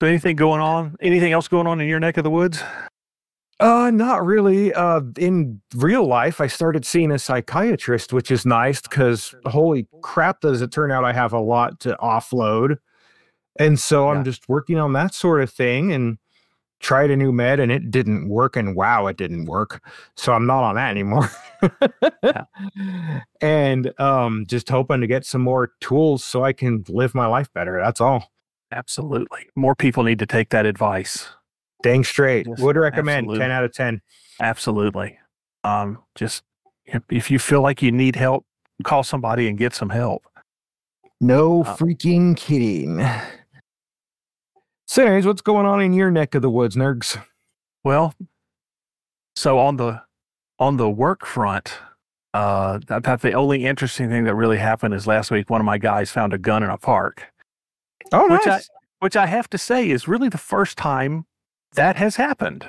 So 0.00 0.06
anything 0.06 0.36
going 0.36 0.60
on? 0.60 0.94
Anything 1.00 1.32
else 1.32 1.48
going 1.48 1.66
on 1.66 1.80
in 1.80 1.88
your 1.88 1.98
neck 1.98 2.18
of 2.18 2.22
the 2.22 2.30
woods? 2.30 2.62
Uh, 3.60 3.90
not 3.90 4.24
really. 4.24 4.72
Uh, 4.72 5.00
in 5.18 5.60
real 5.74 6.06
life, 6.06 6.40
I 6.40 6.46
started 6.46 6.84
seeing 6.84 7.10
a 7.10 7.18
psychiatrist, 7.18 8.12
which 8.12 8.30
is 8.30 8.46
nice 8.46 8.80
because 8.80 9.34
holy 9.46 9.88
crap, 10.02 10.40
does 10.40 10.62
it 10.62 10.70
turn 10.70 10.92
out 10.92 11.04
I 11.04 11.12
have 11.12 11.32
a 11.32 11.40
lot 11.40 11.80
to 11.80 11.96
offload. 12.00 12.78
And 13.58 13.78
so 13.80 14.04
Yeah. 14.10 14.18
I'm 14.18 14.24
just 14.24 14.48
working 14.48 14.78
on 14.78 14.92
that 14.92 15.12
sort 15.14 15.42
of 15.42 15.50
thing. 15.50 15.92
And 15.92 16.18
tried 16.80 17.10
a 17.10 17.16
new 17.16 17.32
med 17.32 17.58
and 17.58 17.72
it 17.72 17.90
didn't 17.90 18.28
work 18.28 18.54
and 18.56 18.76
wow 18.76 19.08
it 19.08 19.16
didn't 19.16 19.46
work 19.46 19.84
so 20.14 20.32
i'm 20.32 20.46
not 20.46 20.62
on 20.62 20.76
that 20.76 20.90
anymore 20.90 21.28
Yeah. 22.22 22.44
and 23.40 23.92
um 24.00 24.44
just 24.46 24.68
hoping 24.68 25.00
to 25.00 25.08
get 25.08 25.26
some 25.26 25.40
more 25.40 25.72
tools 25.80 26.22
so 26.22 26.44
i 26.44 26.52
can 26.52 26.84
live 26.88 27.16
my 27.16 27.26
life 27.26 27.52
better 27.52 27.80
that's 27.82 28.00
all 28.00 28.30
Absolutely. 28.70 29.46
More 29.56 29.74
people 29.74 30.02
need 30.02 30.18
to 30.18 30.26
take 30.26 30.50
that 30.50 30.66
advice. 30.66 31.28
Dang 31.82 32.04
straight 32.04 32.46
Yes, 32.48 32.58
would 32.60 32.76
recommend 32.76 33.26
absolutely. 33.26 33.38
10 33.40 33.50
out 33.50 33.64
of 33.64 33.72
10 33.72 34.00
Absolutely. 34.40 35.18
Um, 35.64 35.98
just 36.14 36.42
if- 36.86 37.02
if 37.10 37.30
you 37.30 37.38
feel 37.38 37.60
like 37.60 37.82
you 37.82 37.90
need 37.92 38.14
help, 38.16 38.46
call 38.84 39.02
somebody 39.02 39.48
and 39.48 39.58
get 39.58 39.74
some 39.74 39.90
help. 39.90 40.24
no 41.20 41.62
Uh, 41.64 41.76
freaking 41.76 42.36
kidding 42.36 43.04
so 44.86 45.02
anyways 45.04 45.26
what's 45.26 45.42
going 45.42 45.66
on 45.66 45.80
in 45.80 45.92
your 45.92 46.10
neck 46.10 46.34
of 46.34 46.42
the 46.42 46.50
woods 46.50 46.76
nerds 46.76 47.22
Well, 47.84 48.14
so 49.36 49.58
on 49.58 49.76
the 49.76 50.02
on 50.60 50.76
the 50.76 50.90
work 50.90 51.24
front, 51.24 51.78
uh, 52.34 52.80
I 52.90 52.98
thought 52.98 53.20
the 53.20 53.32
only 53.32 53.64
interesting 53.64 54.08
thing 54.08 54.24
that 54.24 54.34
really 54.34 54.58
happened 54.58 54.92
is 54.94 55.06
last 55.06 55.30
week 55.30 55.48
one 55.48 55.60
of 55.60 55.64
my 55.64 55.78
guys 55.78 56.10
found 56.10 56.32
a 56.32 56.38
gun 56.38 56.62
in 56.64 56.70
a 56.70 56.76
park, 56.78 57.26
oh 58.12 58.28
Which 58.30 58.46
I- 58.46 58.50
nice 58.56 58.68
which 59.00 59.16
I 59.16 59.26
have 59.26 59.48
to 59.50 59.58
say 59.58 59.88
is 59.90 60.08
really 60.08 60.28
the 60.28 60.38
first 60.38 60.76
time 60.76 61.26
that 61.74 61.96
has 61.96 62.16
happened. 62.16 62.68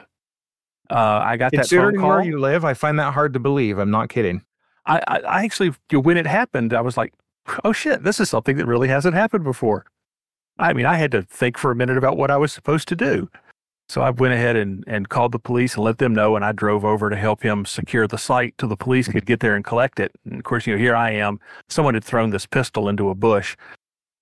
Uh, 0.89 1.21
I 1.23 1.37
got 1.37 1.51
that 1.51 1.67
phone 1.67 1.97
call. 1.97 2.09
where 2.09 2.23
you 2.23 2.39
live 2.39 2.65
i 2.65 2.73
find 2.73 2.97
that 2.97 3.13
hard 3.13 3.33
to 3.33 3.39
believe 3.39 3.77
i'm 3.77 3.91
not 3.91 4.09
kidding 4.09 4.41
I, 4.89 5.01
I, 5.07 5.19
I 5.19 5.43
actually, 5.43 5.73
when 5.91 6.17
it 6.17 6.25
happened, 6.25 6.73
I 6.73 6.81
was 6.81 6.97
like, 6.97 7.13
oh 7.63 7.71
shit, 7.71 8.03
this 8.03 8.19
is 8.19 8.29
something 8.29 8.57
that 8.57 8.65
really 8.65 8.87
hasn't 8.87 9.13
happened 9.13 9.43
before. 9.43 9.85
I 10.57 10.73
mean, 10.73 10.85
I 10.85 10.95
had 10.95 11.11
to 11.11 11.21
think 11.21 11.57
for 11.57 11.71
a 11.71 11.75
minute 11.75 11.97
about 11.97 12.17
what 12.17 12.31
I 12.31 12.37
was 12.37 12.51
supposed 12.51 12.87
to 12.89 12.95
do. 12.95 13.29
So 13.87 14.01
I 14.01 14.09
went 14.09 14.33
ahead 14.33 14.55
and, 14.55 14.83
and 14.87 15.09
called 15.09 15.31
the 15.31 15.39
police 15.39 15.75
and 15.75 15.83
let 15.83 15.97
them 15.97 16.13
know, 16.13 16.35
and 16.35 16.43
I 16.43 16.51
drove 16.51 16.85
over 16.85 17.09
to 17.09 17.15
help 17.15 17.41
him 17.41 17.65
secure 17.65 18.07
the 18.07 18.17
site 18.17 18.55
till 18.57 18.69
the 18.69 18.75
police 18.75 19.07
could 19.07 19.25
get 19.25 19.39
there 19.39 19.55
and 19.55 19.63
collect 19.63 19.99
it. 19.99 20.11
And 20.25 20.35
of 20.35 20.43
course, 20.43 20.67
you 20.67 20.73
know, 20.73 20.79
here 20.79 20.95
I 20.95 21.11
am. 21.11 21.39
Someone 21.69 21.93
had 21.93 22.03
thrown 22.03 22.29
this 22.29 22.45
pistol 22.45 22.87
into 22.89 23.09
a 23.09 23.15
bush, 23.15 23.55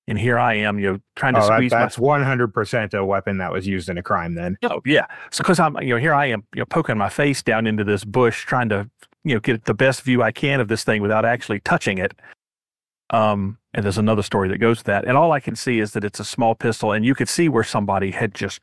and 0.08 0.18
here 0.18 0.40
I 0.40 0.56
am, 0.56 0.80
you 0.80 0.94
know, 0.94 1.00
trying 1.16 1.34
to 1.34 1.42
oh, 1.42 1.48
squeeze 1.48 1.72
that's 1.72 1.98
100% 1.98 2.94
a 2.94 3.06
weapon 3.06 3.38
that 3.40 3.52
was 3.52 3.68
used 3.68 3.90
in 3.90 3.98
a 3.98 4.04
crime 4.04 4.36
then 4.36 4.58
Oh 4.64 4.82
yeah, 4.86 5.06
so 5.32 5.44
because 5.44 5.60
I'm 5.60 5.76
you 5.82 5.96
know 5.96 5.98
here 6.00 6.14
I 6.14 6.28
am 6.28 6.44
you 6.54 6.62
know 6.62 6.66
poking 6.66 6.98
my 6.98 7.10
face 7.10 7.44
down 7.44 7.68
into 7.68 7.84
this 7.84 8.04
bush 8.06 8.46
trying 8.46 8.70
to 8.70 8.90
you 9.24 9.36
know 9.36 9.40
get 9.40 9.66
the 9.66 9.74
best 9.74 10.02
view 10.02 10.24
I 10.24 10.32
can 10.32 10.60
of 10.60 10.68
this 10.68 10.84
thing 10.84 11.02
without 11.02 11.26
actually 11.26 11.60
touching 11.60 11.98
it. 11.98 12.14
Um, 13.10 13.58
and 13.74 13.86
there's 13.86 13.98
another 13.98 14.24
story 14.24 14.50
that 14.50 14.58
goes 14.58 14.80
with 14.80 14.86
that, 14.88 15.06
and 15.06 15.18
all 15.18 15.32
I 15.32 15.40
can 15.40 15.56
see 15.56 15.80
is 15.80 15.92
that 15.92 16.04
it's 16.04 16.20
a 16.20 16.26
small 16.26 16.56
pistol, 16.56 16.92
and 16.92 17.06
you 17.06 17.16
could 17.16 17.30
see 17.30 17.48
where 17.48 17.64
somebody 17.64 18.12
had 18.12 18.34
just 18.34 18.60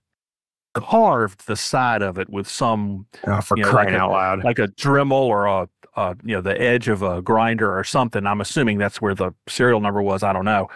carved 0.74 1.46
the 1.46 1.56
side 1.56 2.02
of 2.02 2.18
it 2.18 2.28
with 2.28 2.48
some 2.48 3.06
oh, 3.26 3.40
for 3.40 3.56
You 3.56 3.62
know, 3.62 3.70
crying 3.70 3.92
like 3.92 3.96
a- 3.96 4.02
out 4.02 4.10
loud 4.10 4.44
like 4.44 4.58
a 4.58 4.68
Dremel 4.68 5.12
or 5.12 5.46
a, 5.46 5.68
a 5.96 6.16
you 6.24 6.34
know 6.34 6.40
the 6.40 6.60
edge 6.60 6.88
of 6.88 7.02
a 7.02 7.22
grinder 7.22 7.76
or 7.76 7.84
something. 7.84 8.26
I'm 8.26 8.40
assuming 8.40 8.78
that's 8.78 9.00
where 9.00 9.14
the 9.14 9.32
serial 9.48 9.80
number 9.80 10.02
was. 10.02 10.22
I 10.22 10.32
don't 10.32 10.44
know. 10.44 10.68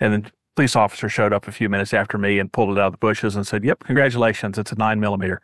And 0.00 0.12
then 0.12 0.32
police 0.54 0.76
officer 0.76 1.08
showed 1.08 1.32
up 1.32 1.48
a 1.48 1.52
few 1.52 1.68
minutes 1.68 1.92
after 1.94 2.18
me 2.18 2.38
and 2.38 2.52
pulled 2.52 2.76
it 2.76 2.80
out 2.80 2.86
of 2.88 2.92
the 2.92 2.98
bushes 2.98 3.36
and 3.36 3.46
said, 3.46 3.64
"Yep, 3.64 3.84
congratulations, 3.84 4.58
it's 4.58 4.72
a 4.72 4.76
nine 4.76 5.00
millimeter." 5.00 5.40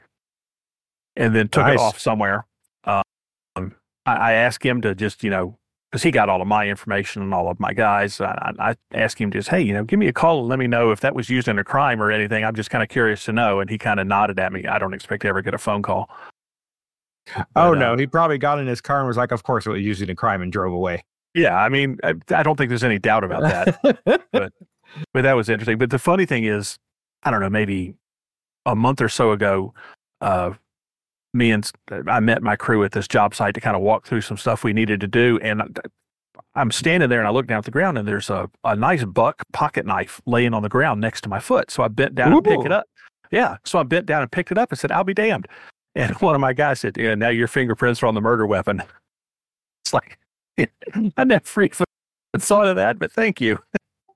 And 1.16 1.34
then 1.34 1.48
took 1.48 1.64
Nice. 1.66 1.74
it 1.74 1.80
off 1.80 1.98
somewhere. 1.98 2.46
Um, 2.84 3.02
I, 4.06 4.14
I 4.16 4.32
asked 4.32 4.64
him 4.64 4.80
to 4.82 4.94
just 4.94 5.22
you 5.22 5.30
know 5.30 5.58
because 5.90 6.02
he 6.02 6.10
got 6.10 6.30
all 6.30 6.40
of 6.40 6.48
my 6.48 6.68
information 6.68 7.20
and 7.20 7.34
all 7.34 7.50
of 7.50 7.60
my 7.60 7.74
guys. 7.74 8.20
I, 8.20 8.52
I 8.58 8.70
I 8.70 8.76
asked 8.92 9.18
him 9.18 9.30
just, 9.30 9.48
hey, 9.50 9.60
you 9.60 9.74
know, 9.74 9.84
give 9.84 9.98
me 9.98 10.08
a 10.08 10.12
call 10.12 10.40
and 10.40 10.48
let 10.48 10.58
me 10.58 10.66
know 10.66 10.90
if 10.90 11.00
that 11.00 11.14
was 11.14 11.28
used 11.28 11.48
in 11.48 11.58
a 11.58 11.64
crime 11.64 12.02
or 12.02 12.10
anything. 12.10 12.44
I'm 12.44 12.54
just 12.54 12.70
kind 12.70 12.82
of 12.82 12.88
curious 12.88 13.24
to 13.26 13.32
know. 13.32 13.60
And 13.60 13.68
he 13.68 13.76
kind 13.76 14.00
of 14.00 14.06
nodded 14.06 14.38
at 14.38 14.52
me. 14.52 14.66
I 14.66 14.78
don't 14.78 14.94
expect 14.94 15.22
to 15.22 15.28
ever 15.28 15.42
get 15.42 15.52
a 15.52 15.58
phone 15.58 15.82
call. 15.82 16.08
oh 17.36 17.44
But, 17.54 17.60
uh, 17.60 17.74
no 17.74 17.96
he 17.96 18.06
probably 18.06 18.38
got 18.38 18.58
in 18.58 18.66
his 18.66 18.80
car 18.80 18.98
and 18.98 19.06
was 19.06 19.16
like 19.16 19.30
of 19.30 19.42
course 19.44 19.64
it 19.66 19.70
was 19.70 19.80
used 19.82 20.02
in 20.02 20.10
a 20.10 20.14
crime 20.14 20.42
and 20.42 20.50
drove 20.50 20.72
away 20.72 21.04
Yeah, 21.34 21.56
I 21.56 21.68
mean, 21.68 21.98
I, 22.02 22.14
I 22.34 22.42
don't 22.42 22.56
think 22.56 22.68
there's 22.68 22.84
any 22.84 22.98
doubt 22.98 23.24
about 23.24 23.42
that. 23.42 24.22
but 24.32 25.22
that 25.22 25.32
was 25.32 25.48
interesting. 25.48 25.78
But 25.78 25.90
the 25.90 25.98
funny 25.98 26.26
thing 26.26 26.44
is, 26.44 26.78
I 27.22 27.30
don't 27.30 27.40
know, 27.40 27.50
maybe 27.50 27.94
a 28.66 28.76
month 28.76 29.00
or 29.00 29.08
so 29.08 29.32
ago, 29.32 29.72
uh, 30.20 30.52
me 31.34 31.50
and 31.50 31.70
I 32.06 32.20
met 32.20 32.42
my 32.42 32.56
crew 32.56 32.84
at 32.84 32.92
this 32.92 33.08
job 33.08 33.34
site 33.34 33.54
to 33.54 33.60
kind 33.60 33.74
of 33.74 33.82
walk 33.82 34.06
through 34.06 34.20
some 34.20 34.36
stuff 34.36 34.64
we 34.64 34.72
needed 34.72 35.00
to 35.00 35.06
do, 35.06 35.38
and 35.42 35.78
I'm 36.54 36.70
standing 36.70 37.08
there 37.08 37.18
and 37.18 37.28
I 37.28 37.30
look 37.30 37.46
down 37.46 37.58
at 37.58 37.64
the 37.64 37.70
ground 37.70 37.96
and 37.96 38.06
there's 38.06 38.28
a, 38.28 38.50
a 38.64 38.76
nice 38.76 39.04
buck 39.04 39.42
pocket 39.52 39.86
knife 39.86 40.20
laying 40.26 40.52
on 40.52 40.62
the 40.62 40.68
ground 40.68 41.00
next 41.00 41.22
to 41.22 41.28
my 41.28 41.40
foot. 41.40 41.70
So 41.70 41.82
I 41.82 41.88
bent 41.88 42.14
down 42.14 42.32
and 42.32 42.44
picked 42.44 42.66
it 42.66 42.72
up. 42.72 42.86
Yeah, 43.30 43.56
so 43.64 43.78
I 43.78 43.82
bent 43.82 44.04
down 44.04 44.20
and 44.20 44.30
picked 44.30 44.52
it 44.52 44.58
up 44.58 44.70
and 44.70 44.78
said, 44.78 44.92
"I'll 44.92 45.04
be 45.04 45.14
damned." 45.14 45.48
And 45.94 46.14
one 46.20 46.34
of 46.34 46.40
my 46.40 46.52
guys 46.52 46.80
said, 46.80 46.96
"Yeah, 46.98 47.14
now 47.14 47.30
your 47.30 47.48
fingerprints 47.48 48.02
are 48.02 48.06
on 48.06 48.14
the 48.14 48.20
murder 48.20 48.46
weapon." 48.46 48.82
It's 49.84 49.94
like 49.94 50.18
I 51.16 51.24
never 51.24 51.62
even 51.62 51.84
thought 52.38 52.66
of 52.66 52.76
that, 52.76 52.98
but 52.98 53.12
thank 53.12 53.40
you. 53.40 53.58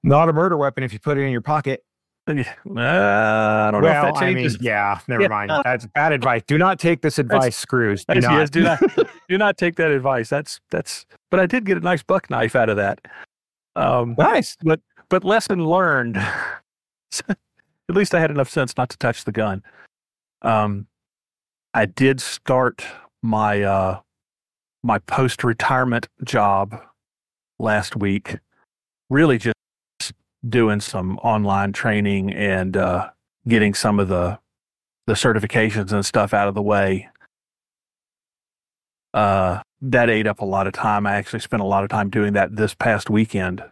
not 0.02 0.28
a 0.28 0.32
murder 0.32 0.56
weapon 0.56 0.84
if 0.84 0.92
you 0.92 0.98
put 0.98 1.18
it 1.18 1.22
in 1.22 1.32
your 1.32 1.40
pocket 1.40 1.82
Uh, 2.28 2.32
I 2.34 3.70
don't 3.70 3.82
know 3.82 3.88
well 3.88 4.08
if 4.08 4.14
that 4.14 4.22
i 4.22 4.34
mean 4.34 4.50
yeah 4.60 4.98
never 5.08 5.22
Yeah. 5.22 5.28
mind 5.28 5.50
that's 5.64 5.86
bad 5.86 6.10
advice 6.12 6.42
do 6.46 6.58
not 6.58 6.78
take 6.80 7.00
this 7.00 7.18
advice 7.20 7.56
screws 7.56 8.04
do 8.04 8.14
That's- 8.20 8.24
not. 8.24 8.38
yes, 8.38 8.50
do 8.50 8.62
not 8.62 8.80
do 9.28 9.38
not 9.38 9.56
take 9.56 9.76
that 9.76 9.90
advice. 9.90 10.28
That's 10.28 10.60
that's. 10.70 11.06
But 11.30 11.40
I 11.40 11.46
did 11.46 11.64
get 11.66 11.76
a 11.76 11.80
nice 11.80 12.02
buck 12.02 12.28
knife 12.30 12.54
out 12.56 12.68
of 12.68 12.76
that. 12.76 13.00
Um, 13.76 14.14
nice 14.18 14.56
but 15.08 15.24
lesson 15.24 15.64
learned. 15.66 16.16
At 17.28 17.94
least 17.94 18.14
I 18.14 18.20
had 18.20 18.30
enough 18.32 18.48
sense 18.50 18.76
not 18.76 18.88
to 18.90 18.98
touch 18.98 19.24
the 19.24 19.32
gun. 19.32 19.62
Um, 20.42 20.86
I 21.74 21.86
did 21.86 22.20
start 22.20 22.84
my 23.22 23.62
uh, 23.62 24.00
my 24.86 24.98
post 25.00 25.42
retirement 25.44 26.08
job 26.24 26.80
last 27.58 27.96
week. 27.96 28.38
Really, 29.10 29.38
just 29.38 29.54
doing 30.48 30.80
some 30.80 31.18
online 31.18 31.72
training 31.72 32.32
and 32.32 32.76
uh, 32.76 33.10
getting 33.46 33.74
some 33.74 33.98
of 33.98 34.08
the 34.08 34.38
the 35.06 35.14
certifications 35.14 35.92
and 35.92 36.04
stuff 36.04 36.32
out 36.32 36.48
of 36.48 36.54
the 36.54 36.62
way. 36.62 37.08
Uh, 39.14 39.60
that 39.80 40.10
ate 40.10 40.26
up 40.26 40.40
a 40.40 40.44
lot 40.44 40.66
of 40.66 40.72
time. 40.72 41.06
I 41.06 41.14
actually 41.14 41.40
spent 41.40 41.62
a 41.62 41.66
lot 41.66 41.84
of 41.84 41.90
time 41.90 42.10
doing 42.10 42.32
that 42.34 42.56
this 42.56 42.74
past 42.74 43.08
weekend. 43.08 43.62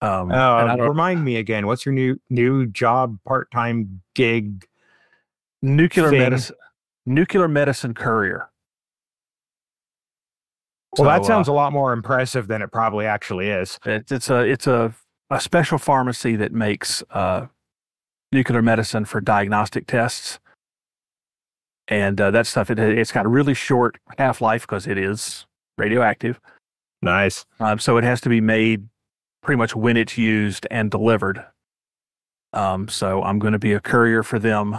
Um, 0.00 0.30
uh, 0.30 0.76
remind 0.76 1.24
me 1.24 1.36
again 1.36 1.66
what's 1.66 1.86
your 1.86 1.94
new 1.94 2.20
new 2.28 2.66
job 2.66 3.18
part-time 3.24 4.02
gig 4.14 4.66
nuclear 5.62 6.10
medicine, 6.10 6.56
nuclear 7.06 7.48
medicine 7.48 7.94
courier. 7.94 8.50
Well 10.98 11.08
that 11.08 11.24
So, 11.24 11.24
uh, 11.24 11.26
sounds 11.26 11.48
a 11.48 11.52
lot 11.52 11.72
more 11.72 11.92
impressive 11.92 12.46
than 12.46 12.62
it 12.62 12.70
probably 12.72 13.06
actually 13.06 13.48
is 13.48 13.78
It's, 13.84 14.12
it's 14.12 14.30
a 14.30 14.40
it's 14.40 14.66
a 14.66 14.94
a 15.30 15.40
special 15.40 15.78
pharmacy 15.78 16.36
that 16.36 16.52
makes 16.52 17.02
uh, 17.10 17.46
nuclear 18.32 18.62
medicine 18.62 19.04
for 19.04 19.20
diagnostic 19.20 19.86
tests, 19.86 20.38
and 21.88 22.20
uh, 22.20 22.30
that 22.30 22.46
stuff. 22.46 22.70
It, 22.70 22.78
it's 22.78 23.12
got 23.12 23.26
a 23.26 23.28
really 23.28 23.54
short 23.54 23.98
half 24.18 24.40
life 24.40 24.62
because 24.62 24.86
it 24.86 24.98
is 24.98 25.46
radioactive. 25.78 26.40
nice 27.02 27.44
Um, 27.60 27.78
so 27.78 27.96
it 27.96 28.04
has 28.04 28.20
to 28.22 28.28
be 28.28 28.40
made 28.40 28.88
pretty 29.42 29.58
much 29.58 29.74
when 29.74 29.96
it's 29.96 30.16
used 30.16 30.66
and 30.70 30.90
delivered. 30.90 31.44
Um, 32.52 32.88
so 32.88 33.22
I'm 33.22 33.38
going 33.38 33.52
to 33.52 33.58
be 33.58 33.72
a 33.72 33.80
courier 33.80 34.22
for 34.22 34.38
them. 34.38 34.78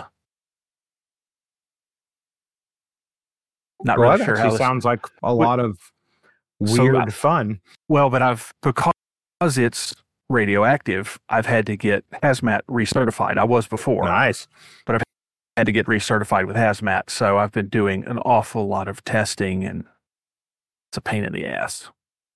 Not 3.84 4.00
well 4.00 4.12
really 4.12 4.19
that 4.19 4.25
sure 4.25 4.38
how 4.38 4.50
this, 4.51 4.57
sounds 4.57 4.86
like 4.86 5.05
a 5.24 5.36
Well, 5.36 5.36
lot 5.36 5.60
of 5.60 5.77
so 6.63 6.83
weird 6.83 6.95
I- 6.95 7.09
fun 7.09 7.59
well, 7.89 8.09
but 8.09 8.21
I've 8.21 8.51
because 8.63 9.57
it's 9.57 9.95
radioactive, 10.29 11.19
I've 11.29 11.45
had 11.45 11.65
to 11.67 11.75
get 11.77 12.03
hazmat 12.24 12.62
recertified. 12.69 13.38
I 13.38 13.43
was 13.43 13.67
before. 13.67 14.03
nice 14.05 14.47
But 14.85 14.95
I've 14.95 15.03
had 15.57 15.65
to 15.67 15.71
get 15.71 15.85
recertified 15.85 16.47
with 16.47 16.55
hazmat. 16.55 17.09
So 17.09 17.38
I've 17.38 17.51
been 17.51 17.67
doing 17.69 18.05
an 18.05 18.17
awful 18.19 18.67
lot 18.67 18.88
of 18.88 19.03
testing 19.03 19.63
and 19.63 19.85
it's 20.89 20.97
a 20.97 21.01
pain 21.01 21.24
in 21.24 21.33
the 21.33 21.45
ass. 21.45 21.89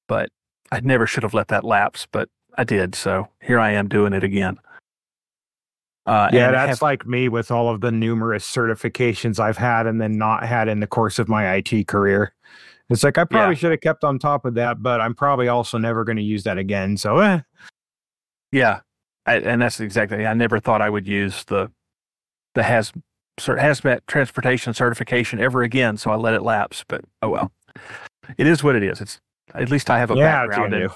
But 0.07 0.29
I 0.71 0.81
never 0.81 1.07
should 1.07 1.23
have 1.23 1.33
let 1.33 1.47
that 1.47 1.63
lapse, 1.63 2.07
but 2.11 2.29
I 2.57 2.63
did. 2.63 2.93
So 2.95 3.27
here 3.41 3.59
I 3.59 3.71
am 3.71 3.87
doing 3.87 4.13
it 4.13 4.23
again. 4.23 4.59
Uh, 6.05 6.29
yeah 6.33 6.51
that's 6.51 6.69
have- 6.69 6.81
like 6.81 7.05
me 7.05 7.27
with 7.29 7.51
all 7.51 7.69
of 7.69 7.81
the 7.81 7.91
numerous 7.91 8.43
certifications 8.49 9.39
i've 9.39 9.57
had 9.57 9.85
and 9.85 10.01
then 10.01 10.17
not 10.17 10.43
had 10.43 10.67
in 10.67 10.79
the 10.79 10.87
course 10.87 11.19
of 11.19 11.27
my 11.29 11.45
it 11.57 11.85
career 11.85 12.33
it's 12.89 13.03
like 13.03 13.17
i 13.17 13.23
probably 13.23 13.55
should 13.55 13.71
have 13.71 13.81
kept 13.81 14.03
on 14.03 14.19
top 14.19 14.45
of 14.45 14.53
that 14.55 14.81
but 14.81 14.99
i'm 15.01 15.13
probably 15.13 15.47
also 15.47 15.77
never 15.77 16.03
going 16.03 16.17
to 16.17 16.23
use 16.23 16.43
that 16.43 16.57
again 16.57 16.97
so 16.97 17.19
eh. 17.19 17.39
yeah. 18.51 18.81
I, 19.29 19.35
and 19.35 19.61
that's 19.61 19.79
exactly, 19.79 20.25
I 20.25 20.33
never 20.33 20.59
thought 20.59 20.81
I 20.81 20.89
would 20.89 21.07
use 21.07 21.43
the, 21.43 21.71
the 22.55 22.63
haz, 22.63 22.91
hazmat 23.37 24.01
transportation 24.07 24.73
certification 24.73 25.39
ever 25.39 25.61
again. 25.61 25.97
So 25.97 26.09
I 26.09 26.15
let 26.15 26.33
it 26.33 26.41
lapse, 26.41 26.83
but 26.87 27.01
oh 27.21 27.29
well. 27.29 27.51
It 28.37 28.47
is 28.47 28.63
what 28.63 28.75
it 28.75 28.81
is. 28.81 29.01
It's, 29.01 29.19
at 29.53 29.69
least 29.69 29.89
I 29.89 29.99
have 29.99 30.09
a 30.11 30.15
yeah 30.15 30.47
background 30.47 30.71
do. 30.71 30.89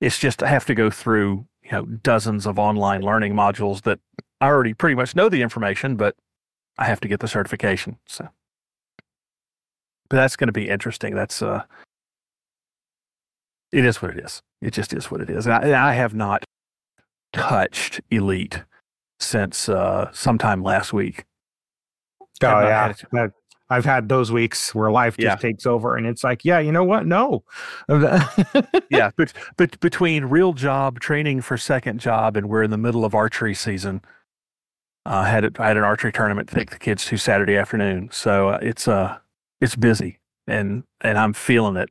it's 0.00 0.18
just 0.18 0.42
I 0.42 0.48
have 0.48 0.64
to 0.66 0.74
go 0.74 0.90
through 0.90 1.46
you 1.62 1.70
know 1.72 1.84
dozens 1.84 2.46
of 2.46 2.58
online 2.58 3.02
learning 3.02 3.34
modules 3.34 3.82
that 3.82 3.98
I 4.40 4.46
already 4.46 4.74
pretty 4.74 4.94
much 4.94 5.14
know 5.14 5.28
the 5.28 5.42
information, 5.42 5.96
but 5.96 6.16
I 6.78 6.86
have 6.86 7.00
to 7.00 7.08
get 7.08 7.20
the 7.20 7.28
certification. 7.28 7.98
So, 8.06 8.28
but 10.10 10.16
that's 10.16 10.36
going 10.36 10.48
to 10.48 10.52
be 10.52 10.68
interesting. 10.68 11.14
That's 11.14 11.40
uh, 11.40 11.62
it 13.72 13.84
is 13.84 14.02
what 14.02 14.10
it 14.16 14.24
is. 14.24 14.42
It 14.60 14.72
just 14.72 14.92
is 14.92 15.10
what 15.10 15.20
it 15.20 15.30
is. 15.30 15.46
And 15.46 15.54
I, 15.54 15.58
and 15.62 15.74
I 15.74 15.94
have 15.94 16.12
not 16.14 16.44
touched 17.32 18.00
Elite 18.10 18.62
since 19.20 19.68
uh, 19.68 20.10
sometime 20.12 20.62
last 20.62 20.92
week. 20.92 21.24
Oh 22.42 22.48
I've 22.48 22.64
yeah, 22.64 22.92
had 23.12 23.32
I've 23.72 23.84
had 23.84 24.08
those 24.08 24.32
weeks 24.32 24.74
where 24.74 24.90
life 24.90 25.16
just 25.16 25.24
Yeah. 25.24 25.36
takes 25.36 25.64
over, 25.64 25.96
and 25.96 26.04
it's 26.06 26.24
like, 26.24 26.44
yeah, 26.44 26.58
you 26.58 26.72
know 26.72 26.82
what? 26.82 27.06
No. 27.06 27.44
yeah, 28.90 29.10
but, 29.16 29.32
but 29.56 29.78
between 29.78 30.24
real 30.24 30.52
job 30.54 30.98
training 30.98 31.42
for 31.42 31.56
second 31.56 32.00
job, 32.00 32.36
and 32.36 32.48
we're 32.48 32.64
in 32.64 32.70
the 32.72 32.78
middle 32.78 33.04
of 33.04 33.14
archery 33.14 33.54
season. 33.54 34.02
Uh, 35.06 35.22
had 35.24 35.44
it, 35.44 35.60
I 35.60 35.68
had 35.68 35.76
an 35.76 35.84
archery 35.84 36.12
tournament 36.12 36.48
to 36.48 36.54
take 36.56 36.70
the 36.70 36.78
kids 36.78 37.06
to 37.06 37.16
Saturday 37.16 37.56
afternoon, 37.56 38.10
so 38.12 38.50
uh, 38.50 38.58
it's 38.60 38.88
uh 38.88 39.18
it's 39.60 39.76
busy, 39.76 40.18
and 40.46 40.84
and 41.00 41.18
I'm 41.18 41.32
feeling 41.32 41.76
it, 41.76 41.88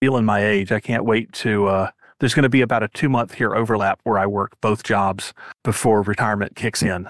feeling 0.00 0.24
my 0.24 0.44
age. 0.44 0.72
I 0.72 0.80
can't 0.80 1.04
wait 1.04 1.32
to. 1.34 1.66
Uh, 1.66 1.90
there's 2.20 2.34
going 2.34 2.42
to 2.42 2.48
be 2.48 2.62
about 2.62 2.82
a 2.82 2.88
two 2.88 3.08
month 3.08 3.34
here 3.34 3.54
overlap 3.54 4.00
where 4.04 4.18
I 4.18 4.26
work 4.26 4.52
both 4.60 4.82
jobs 4.82 5.32
before 5.64 6.02
retirement 6.02 6.56
kicks 6.56 6.82
in, 6.82 7.08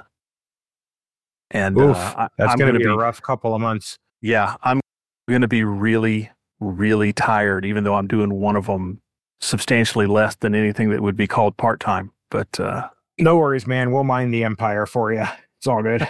and 1.51 1.79
Oof, 1.79 1.97
uh, 1.97 2.29
That's 2.37 2.53
I'm 2.53 2.59
going 2.59 2.75
to 2.75 2.79
gonna 2.79 2.95
be 2.95 2.95
a 2.95 2.97
rough 2.97 3.23
couple 3.23 3.55
of 3.55 3.61
months. 3.61 3.99
yeah, 4.21 4.57
I'm 4.63 4.81
going 5.29 5.43
to 5.43 5.49
be 5.49 5.65
really, 5.65 6.31
really 6.61 7.13
tired, 7.13 7.65
even 7.65 7.85
though 7.85 7.95
I'm 7.95 8.07
doing 8.07 8.35
one 8.35 8.57
of 8.57 8.67
them 8.67 9.01
substantially 9.41 10.07
less 10.07 10.35
than 10.37 10.55
anything 10.55 10.91
that 10.91 11.01
would 11.01 11.17
be 11.17 11.27
called 11.27 11.57
part 11.57 11.81
time. 11.81 12.13
But 12.31 12.59
uh, 12.61 12.89
No 13.19 13.37
worries, 13.39 13.67
man. 13.67 13.93
We'll 13.93 14.05
mine 14.05 14.31
the 14.31 14.45
empire 14.45 14.85
for 14.85 15.13
you. 15.13 15.25
It's 15.59 15.67
all 15.67 15.83
good. 15.83 16.07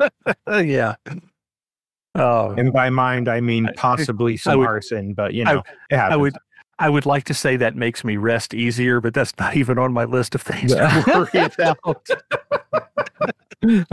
yeah. 0.48 0.94
Oh, 2.18 2.50
And 2.58 2.72
by 2.72 2.90
mind, 2.90 3.28
I 3.28 3.40
mean 3.40 3.66
I- 3.66 3.72
possibly 3.72 4.36
some 4.36 4.58
would- 4.58 4.66
arson, 4.68 5.14
but 5.14 5.34
you 5.34 5.44
I- 5.46 5.54
know, 5.54 5.62
it 5.90 5.96
I 5.96 6.16
would, 6.16 6.34
I 6.78 6.88
would 6.88 7.06
like 7.06 7.24
to 7.24 7.34
say 7.34 7.56
that 7.56 7.74
makes 7.76 8.04
me 8.04 8.16
rest 8.16 8.54
easier, 8.54 9.00
but 9.00 9.14
that's 9.14 9.32
not 9.38 9.56
even 9.56 9.78
on 9.78 9.92
my 9.92 10.04
list 10.04 10.34
of 10.34 10.42
things 10.42 10.72
to 10.74 11.04
worry 11.34 11.44
about. 11.44 12.08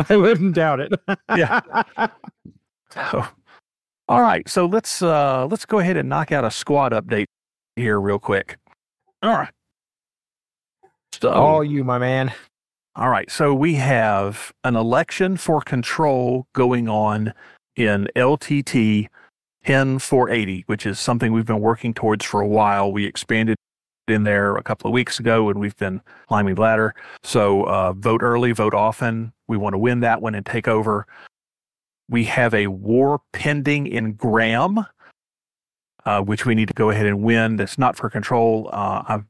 I 0.10 0.16
wouldn't 0.16 0.56
doubt 0.56 0.80
it. 0.80 0.94
Yeah. 1.36 1.62
So, 2.94 3.26
all 4.08 4.22
right, 4.22 4.48
so 4.48 4.66
let's 4.68 5.02
uh, 5.02 5.48
let's 5.48 5.66
go 5.66 5.80
ahead 5.80 5.98
and 5.98 6.08
knock 6.08 6.32
out 6.32 6.46
a 6.46 6.52
squad 6.52 6.92
update 6.92 7.26
here 7.76 8.00
real 8.00 8.20
quick. 8.20 8.58
All 9.24 9.36
right. 9.36 9.50
So, 11.20 11.32
All 11.32 11.64
you, 11.64 11.84
my 11.84 11.98
man. 11.98 12.32
All 12.96 13.10
right. 13.10 13.30
So 13.30 13.54
we 13.54 13.76
have 13.76 14.54
an 14.64 14.76
election 14.76 15.36
for 15.38 15.60
control 15.62 16.48
going 16.54 16.88
on 16.88 17.34
in 17.76 18.08
LTT 18.16 19.08
10480, 19.64 20.64
which 20.68 20.86
is 20.86 21.00
something 21.00 21.32
we've 21.32 21.46
been 21.46 21.60
working 21.60 21.94
towards 21.94 22.24
for 22.26 22.42
a 22.42 22.48
while. 22.48 22.92
We 22.92 23.06
expanded 23.06 23.58
in 24.08 24.24
there 24.24 24.56
a 24.56 24.64
couple 24.64 24.88
of 24.88 24.94
weeks 24.94 25.20
ago 25.20 25.50
and 25.50 25.60
we've 25.60 25.76
been 25.78 26.02
climbing 26.28 26.56
the 26.56 26.62
ladder. 26.62 26.94
So 27.24 27.64
uh, 27.64 27.94
vote 27.94 28.22
early, 28.22 28.52
vote 28.52 28.74
often. 28.74 29.34
We 29.48 29.58
want 29.58 29.74
to 29.74 29.80
win 29.80 30.02
that 30.02 30.22
one 30.22 30.36
and 30.36 30.46
take 30.46 30.68
over. 30.68 31.08
We 32.08 32.26
have 32.26 32.54
a 32.54 32.68
war 32.68 33.22
pending 33.34 33.88
in 33.88 34.14
Gram, 34.14 34.86
uh, 36.06 36.22
which 36.22 36.46
we 36.46 36.54
need 36.54 36.68
to 36.68 36.74
go 36.76 36.92
ahead 36.92 37.08
and 37.08 37.24
win. 37.24 37.56
That's 37.56 37.80
not 37.80 37.96
for 37.96 38.10
control. 38.10 38.70
Uh, 38.72 39.04
I've 39.08 39.26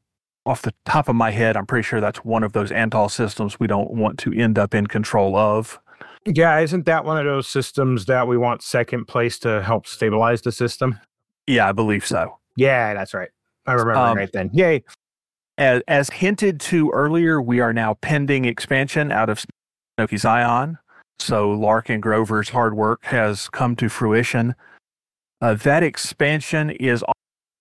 off 0.46 0.62
the 0.62 0.72
top 0.84 1.08
of 1.08 1.16
my 1.16 1.32
head, 1.32 1.56
I'm 1.56 1.66
pretty 1.66 1.82
sure 1.82 2.00
that's 2.00 2.24
one 2.24 2.44
of 2.44 2.52
those 2.52 2.70
Antal 2.70 3.10
systems 3.10 3.58
we 3.58 3.66
don't 3.66 3.90
want 3.90 4.16
to 4.20 4.32
end 4.32 4.58
up 4.58 4.74
in 4.74 4.86
control 4.86 5.34
of. 5.34 5.80
Yeah, 6.26 6.58
isn't 6.58 6.86
that 6.86 7.04
one 7.04 7.18
of 7.18 7.24
those 7.24 7.46
systems 7.46 8.06
that 8.06 8.26
we 8.26 8.36
want 8.36 8.62
second 8.62 9.06
place 9.06 9.38
to 9.40 9.62
help 9.62 9.86
stabilize 9.86 10.42
the 10.42 10.52
system? 10.52 10.98
Yeah, 11.46 11.68
I 11.68 11.72
believe 11.72 12.04
so. 12.04 12.38
Yeah, 12.56 12.94
that's 12.94 13.14
right. 13.14 13.28
I 13.66 13.72
remember 13.72 13.94
Um, 14.00 14.16
right 14.16 14.30
then. 14.32 14.50
Yay. 14.52 14.84
As, 15.58 15.82
as 15.88 16.10
hinted 16.10 16.60
to 16.60 16.90
earlier, 16.90 17.40
we 17.40 17.60
are 17.60 17.72
now 17.72 17.94
pending 17.94 18.44
expansion 18.44 19.12
out 19.12 19.30
of 19.30 19.44
Snoqui 19.98 20.18
Xian. 20.18 20.78
So 21.18 21.50
Lark 21.50 21.88
and 21.88 22.02
Grover's 22.02 22.50
hard 22.50 22.74
work 22.74 23.04
has 23.04 23.48
come 23.48 23.74
to 23.76 23.88
fruition. 23.88 24.54
Uh, 25.40 25.54
that 25.54 25.82
expansion 25.82 26.70
is 26.70 27.04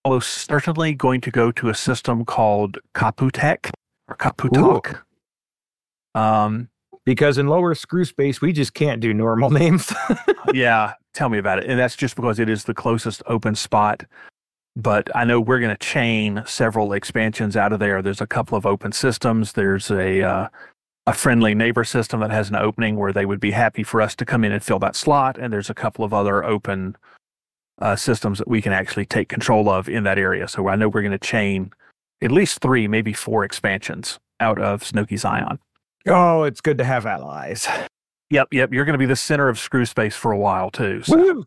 almost 0.04 0.50
certainly 0.50 0.94
going 0.94 1.22
to 1.22 1.32
go 1.32 1.52
to 1.52 1.70
a 1.70 1.76
system 1.76 2.26
called 2.26 2.80
Kaputek 2.94 3.72
or 4.08 4.16
Kaputok. 4.18 5.02
Um, 6.14 6.70
Because 7.06 7.38
in 7.38 7.48
lower 7.48 7.76
screw 7.76 8.04
space, 8.04 8.42
we 8.42 8.52
just 8.52 8.74
can't 8.74 9.00
do 9.00 9.14
normal 9.14 9.50
names. 9.52 9.94
yeah, 10.54 10.94
tell 11.14 11.30
me 11.30 11.38
about 11.38 11.60
it. 11.60 11.66
And 11.70 11.80
that's 11.80 11.96
just 11.96 12.16
because 12.16 12.40
it 12.40 12.50
is 12.50 12.64
the 12.64 12.74
closest 12.74 13.22
open 13.28 13.56
spot. 13.56 14.04
But 14.76 15.16
I 15.16 15.24
know 15.24 15.40
we're 15.40 15.60
going 15.60 15.76
to 15.76 15.86
chain 15.86 16.44
several 16.46 16.92
expansions 16.92 17.56
out 17.56 17.72
of 17.72 17.80
there. 17.80 18.02
There's 18.02 18.22
a 18.22 18.28
couple 18.28 18.58
of 18.58 18.66
open 18.66 18.92
systems. 18.92 19.54
There's 19.54 19.90
a 19.90 20.22
uh, 20.22 20.48
a 21.08 21.14
friendly 21.14 21.54
neighbor 21.54 21.84
system 21.84 22.20
that 22.22 22.32
has 22.32 22.50
an 22.50 22.56
opening 22.56 22.96
where 22.96 23.14
they 23.14 23.26
would 23.26 23.40
be 23.40 23.52
happy 23.52 23.84
for 23.84 24.02
us 24.02 24.16
to 24.16 24.26
come 24.26 24.44
in 24.44 24.52
and 24.52 24.64
fill 24.64 24.80
that 24.80 24.96
slot. 24.96 25.38
And 25.38 25.54
there's 25.54 25.70
a 25.70 25.76
couple 25.76 26.04
of 26.04 26.14
other 26.14 26.44
open 26.44 26.98
uh, 27.80 27.96
systems 27.96 28.40
that 28.40 28.48
we 28.48 28.62
can 28.62 28.74
actually 28.74 29.06
take 29.06 29.30
control 29.30 29.70
of 29.70 29.88
in 29.88 30.04
that 30.04 30.18
area. 30.18 30.48
So 30.48 30.68
I 30.68 30.76
know 30.76 30.90
we're 30.90 31.02
going 31.02 31.12
to 31.12 31.20
chain 31.20 31.72
at 32.22 32.32
least 32.32 32.60
three, 32.60 32.88
maybe 32.88 33.14
four 33.14 33.44
expansions 33.44 34.20
out 34.40 34.60
of 34.60 34.82
Snoqui 34.82 35.20
Xian. 35.20 35.60
Oh, 36.08 36.44
it's 36.44 36.62
good 36.62 36.78
to 36.78 36.84
have 36.84 37.06
allies. 37.06 37.68
Yep, 38.30 38.50
yep. 38.52 38.74
You're 38.74 38.86
going 38.86 38.94
to 38.94 39.00
be 39.00 39.06
the 39.06 39.16
center 39.16 39.50
of 39.50 39.60
screw 39.60 39.86
space 39.86 40.16
for 40.16 40.32
a 40.32 40.38
while 40.38 40.72
too. 40.72 41.04
So. 41.04 41.18
Woo! 41.18 41.46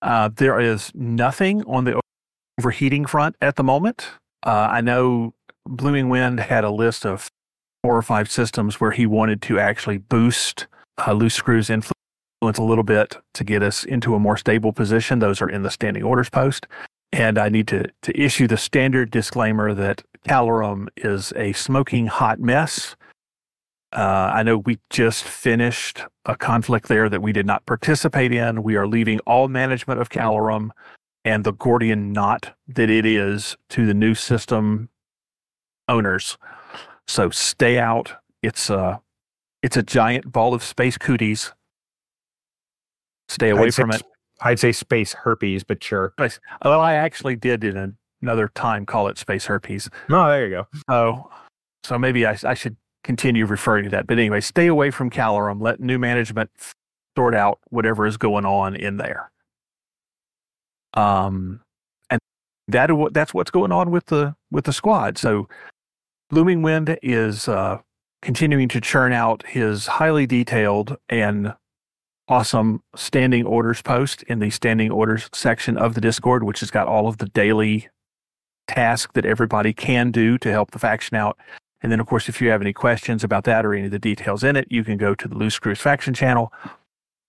Uh, 0.00 0.30
there 0.34 0.60
is 0.60 0.92
nothing 0.94 1.64
on 1.64 1.84
the 1.84 2.00
overheating 2.58 3.06
front 3.06 3.36
at 3.40 3.56
the 3.56 3.64
moment. 3.64 4.08
Uh, 4.44 4.68
I 4.70 4.80
know 4.80 5.34
Blooming 5.66 6.08
Wind 6.08 6.40
had 6.40 6.64
a 6.64 6.70
list 6.70 7.04
of 7.04 7.28
four 7.82 7.96
or 7.96 8.02
five 8.02 8.30
systems 8.30 8.80
where 8.80 8.92
he 8.92 9.06
wanted 9.06 9.42
to 9.42 9.58
actually 9.58 9.98
boost 9.98 10.66
uh, 11.06 11.12
loose 11.12 11.34
screws 11.34 11.70
influence 11.70 11.94
a 12.42 12.62
little 12.62 12.84
bit 12.84 13.16
to 13.34 13.44
get 13.44 13.62
us 13.62 13.84
into 13.84 14.14
a 14.14 14.18
more 14.18 14.36
stable 14.36 14.72
position. 14.72 15.18
Those 15.18 15.42
are 15.42 15.48
in 15.48 15.62
the 15.62 15.70
standing 15.70 16.02
orders 16.02 16.30
post. 16.30 16.66
And 17.12 17.38
I 17.38 17.48
need 17.48 17.66
to, 17.68 17.90
to 18.02 18.20
issue 18.20 18.46
the 18.46 18.56
standard 18.56 19.10
disclaimer 19.10 19.74
that 19.74 20.02
Calarum 20.28 20.88
is 20.96 21.32
a 21.36 21.52
smoking 21.54 22.06
hot 22.06 22.38
mess. 22.38 22.96
Uh, 23.92 24.30
I 24.34 24.42
know 24.42 24.58
we 24.58 24.78
just 24.90 25.24
finished 25.24 26.02
a 26.26 26.36
conflict 26.36 26.88
there 26.88 27.08
that 27.08 27.22
we 27.22 27.32
did 27.32 27.46
not 27.46 27.64
participate 27.64 28.32
in. 28.32 28.62
We 28.62 28.76
are 28.76 28.86
leaving 28.86 29.18
all 29.20 29.48
management 29.48 30.00
of 30.00 30.10
Calarum 30.10 30.72
and 31.24 31.42
the 31.44 31.52
Gordian 31.52 32.12
knot 32.12 32.54
that 32.68 32.90
it 32.90 33.06
is 33.06 33.56
to 33.70 33.86
the 33.86 33.94
new 33.94 34.14
system 34.14 34.90
owners. 35.88 36.36
So 37.06 37.30
stay 37.30 37.78
out. 37.78 38.12
It's 38.42 38.68
a 38.68 39.00
it's 39.62 39.76
a 39.76 39.82
giant 39.82 40.30
ball 40.30 40.52
of 40.54 40.62
space 40.62 40.98
cooties. 40.98 41.52
Stay 43.28 43.50
away 43.50 43.68
I'd 43.68 43.74
from 43.74 43.90
it. 43.90 44.02
I'd 44.40 44.58
say 44.60 44.70
space 44.72 45.14
herpes, 45.14 45.64
but 45.64 45.82
sure. 45.82 46.12
Space- 46.18 46.40
Well, 46.64 46.80
I 46.80 46.94
actually 46.94 47.36
did 47.36 47.64
in 47.64 47.96
another 48.22 48.48
time 48.54 48.86
call 48.86 49.08
it 49.08 49.18
space 49.18 49.46
herpes. 49.46 49.88
Oh, 50.10 50.28
there 50.28 50.44
you 50.46 50.50
go. 50.50 50.66
Oh, 50.88 51.30
so 51.84 51.98
maybe 51.98 52.24
I, 52.26 52.36
I 52.44 52.54
should 52.54 52.76
continue 53.04 53.46
referring 53.46 53.84
to 53.84 53.90
that. 53.90 54.06
But 54.06 54.18
anyway, 54.18 54.40
stay 54.40 54.66
away 54.66 54.90
from 54.90 55.10
Calarum. 55.10 55.60
Let 55.60 55.80
new 55.80 55.98
management 55.98 56.50
sort 57.16 57.34
out 57.34 57.58
whatever 57.70 58.06
is 58.06 58.16
going 58.16 58.44
on 58.44 58.76
in 58.76 58.96
there. 58.96 59.30
Um, 60.94 61.60
and 62.10 62.20
that 62.68 62.90
that's 63.12 63.34
what's 63.34 63.50
going 63.50 63.72
on 63.72 63.90
with 63.90 64.06
the 64.06 64.34
with 64.50 64.64
the 64.64 64.72
squad. 64.72 65.18
So, 65.18 65.48
Blooming 66.30 66.62
Wind 66.62 66.98
is 67.02 67.48
uh, 67.48 67.78
continuing 68.22 68.68
to 68.68 68.80
churn 68.80 69.12
out 69.12 69.46
his 69.46 69.86
highly 69.86 70.26
detailed 70.26 70.96
and 71.08 71.54
awesome 72.28 72.82
standing 72.94 73.46
orders 73.46 73.80
post 73.80 74.22
in 74.24 74.38
the 74.38 74.50
standing 74.50 74.90
orders 74.90 75.28
section 75.32 75.76
of 75.76 75.94
the 75.94 76.00
Discord, 76.00 76.44
which 76.44 76.60
has 76.60 76.70
got 76.70 76.86
all 76.86 77.08
of 77.08 77.18
the 77.18 77.26
daily 77.26 77.88
tasks 78.66 79.10
that 79.14 79.24
everybody 79.24 79.72
can 79.72 80.10
do 80.10 80.36
to 80.38 80.50
help 80.50 80.70
the 80.70 80.78
faction 80.78 81.16
out. 81.16 81.38
And 81.82 81.92
then, 81.92 82.00
of 82.00 82.06
course, 82.06 82.28
if 82.28 82.40
you 82.40 82.50
have 82.50 82.60
any 82.60 82.72
questions 82.72 83.22
about 83.22 83.44
that 83.44 83.64
or 83.64 83.72
any 83.72 83.86
of 83.86 83.90
the 83.92 83.98
details 83.98 84.42
in 84.42 84.56
it, 84.56 84.66
you 84.70 84.82
can 84.82 84.96
go 84.96 85.14
to 85.14 85.28
the 85.28 85.36
Loose 85.36 85.54
Screws 85.54 85.80
faction 85.80 86.12
channel, 86.12 86.52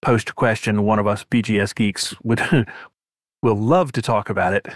post 0.02 0.30
a 0.30 0.34
question. 0.34 0.84
One 0.84 1.00
of 1.00 1.08
us 1.08 1.24
BGS 1.24 1.76
geeks 1.76 2.16
would 2.24 2.42
will 3.44 3.58
love 3.58 3.92
to 3.94 4.02
talk 4.02 4.30
about 4.30 4.54
it 4.54 4.68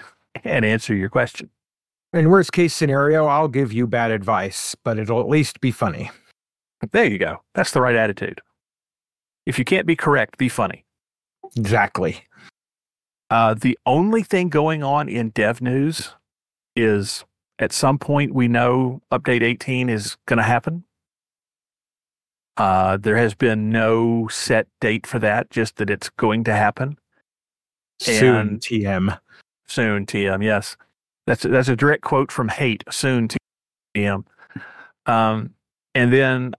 and 0.43 0.63
answer 0.63 0.95
your 0.95 1.09
question. 1.09 1.49
In 2.13 2.29
worst 2.29 2.51
case 2.51 2.75
scenario, 2.75 3.25
I'll 3.25 3.47
give 3.47 3.73
you 3.73 3.87
bad 3.87 4.11
advice, 4.11 4.75
but 4.83 4.99
it'll 4.99 5.19
at 5.19 5.27
least 5.27 5.59
be 5.59 5.71
funny. 5.71 6.11
There 6.91 7.05
you 7.05 7.17
go. 7.17 7.41
That's 7.55 7.71
the 7.71 7.81
right 7.81 7.95
attitude. 7.95 8.41
If 9.45 9.57
you 9.57 9.65
can't 9.65 9.87
be 9.87 9.95
correct, 9.95 10.37
be 10.37 10.49
funny. 10.49 10.85
Exactly. 11.55 12.25
Uh, 13.29 13.55
the 13.55 13.77
only 13.85 14.21
thing 14.21 14.49
going 14.49 14.83
on 14.83 15.09
in 15.09 15.29
dev 15.29 15.59
news 15.61 16.13
is 16.75 17.25
at 17.59 17.71
some 17.71 17.97
point 17.99 18.33
we 18.33 18.47
know 18.47 19.01
update 19.11 19.41
18 19.43 19.89
is 19.89 20.17
going 20.25 20.37
to 20.37 20.43
happen. 20.43 20.83
Uh, 22.57 22.97
there 22.97 23.17
has 23.17 23.33
been 23.33 23.69
no 23.71 24.27
set 24.27 24.67
date 24.79 25.07
for 25.07 25.17
that, 25.19 25.49
just 25.49 25.77
that 25.77 25.89
it's 25.89 26.09
going 26.11 26.43
to 26.43 26.53
happen 26.53 26.97
Soon, 27.99 28.35
And- 28.35 28.59
TM. 28.59 29.19
soon. 29.67 30.05
TM, 30.05 30.43
yes, 30.43 30.75
that's 31.25 31.43
that's 31.43 31.69
a 31.69 31.75
direct 31.75 32.03
quote 32.03 32.31
from 32.31 32.49
Hate. 32.49 32.83
Soon, 32.91 33.27
TM. 33.95 34.25
Um, 35.05 35.53
and 35.95 36.11
then 36.13 36.53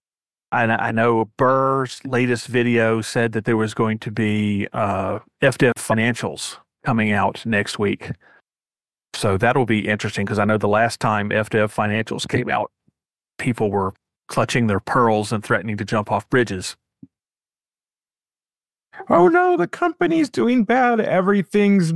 I, 0.50 0.64
I 0.64 0.90
know 0.92 1.26
Burr's 1.36 2.00
latest 2.04 2.46
video 2.48 3.00
said 3.00 3.32
that 3.32 3.44
there 3.44 3.56
was 3.56 3.74
going 3.74 3.98
to 4.00 4.10
be 4.10 4.66
uh, 4.72 5.18
FDev 5.42 5.72
financials 5.76 6.56
coming 6.84 7.12
out 7.12 7.44
next 7.46 7.78
week. 7.78 8.10
So 9.14 9.36
that'll 9.38 9.66
be 9.66 9.88
interesting 9.88 10.24
because 10.24 10.38
I 10.38 10.44
know 10.44 10.58
the 10.58 10.68
last 10.68 11.00
time 11.00 11.30
FDev 11.30 11.74
financials 11.74 12.28
came 12.28 12.50
out, 12.50 12.70
people 13.38 13.70
were 13.70 13.94
clutching 14.28 14.66
their 14.66 14.80
pearls 14.80 15.32
and 15.32 15.42
threatening 15.44 15.76
to 15.76 15.84
jump 15.84 16.10
off 16.10 16.28
bridges. 16.28 16.76
Oh 19.08 19.28
no, 19.28 19.56
the 19.56 19.66
company's 19.66 20.30
doing 20.30 20.64
bad. 20.64 21.00
Everything's 21.00 21.92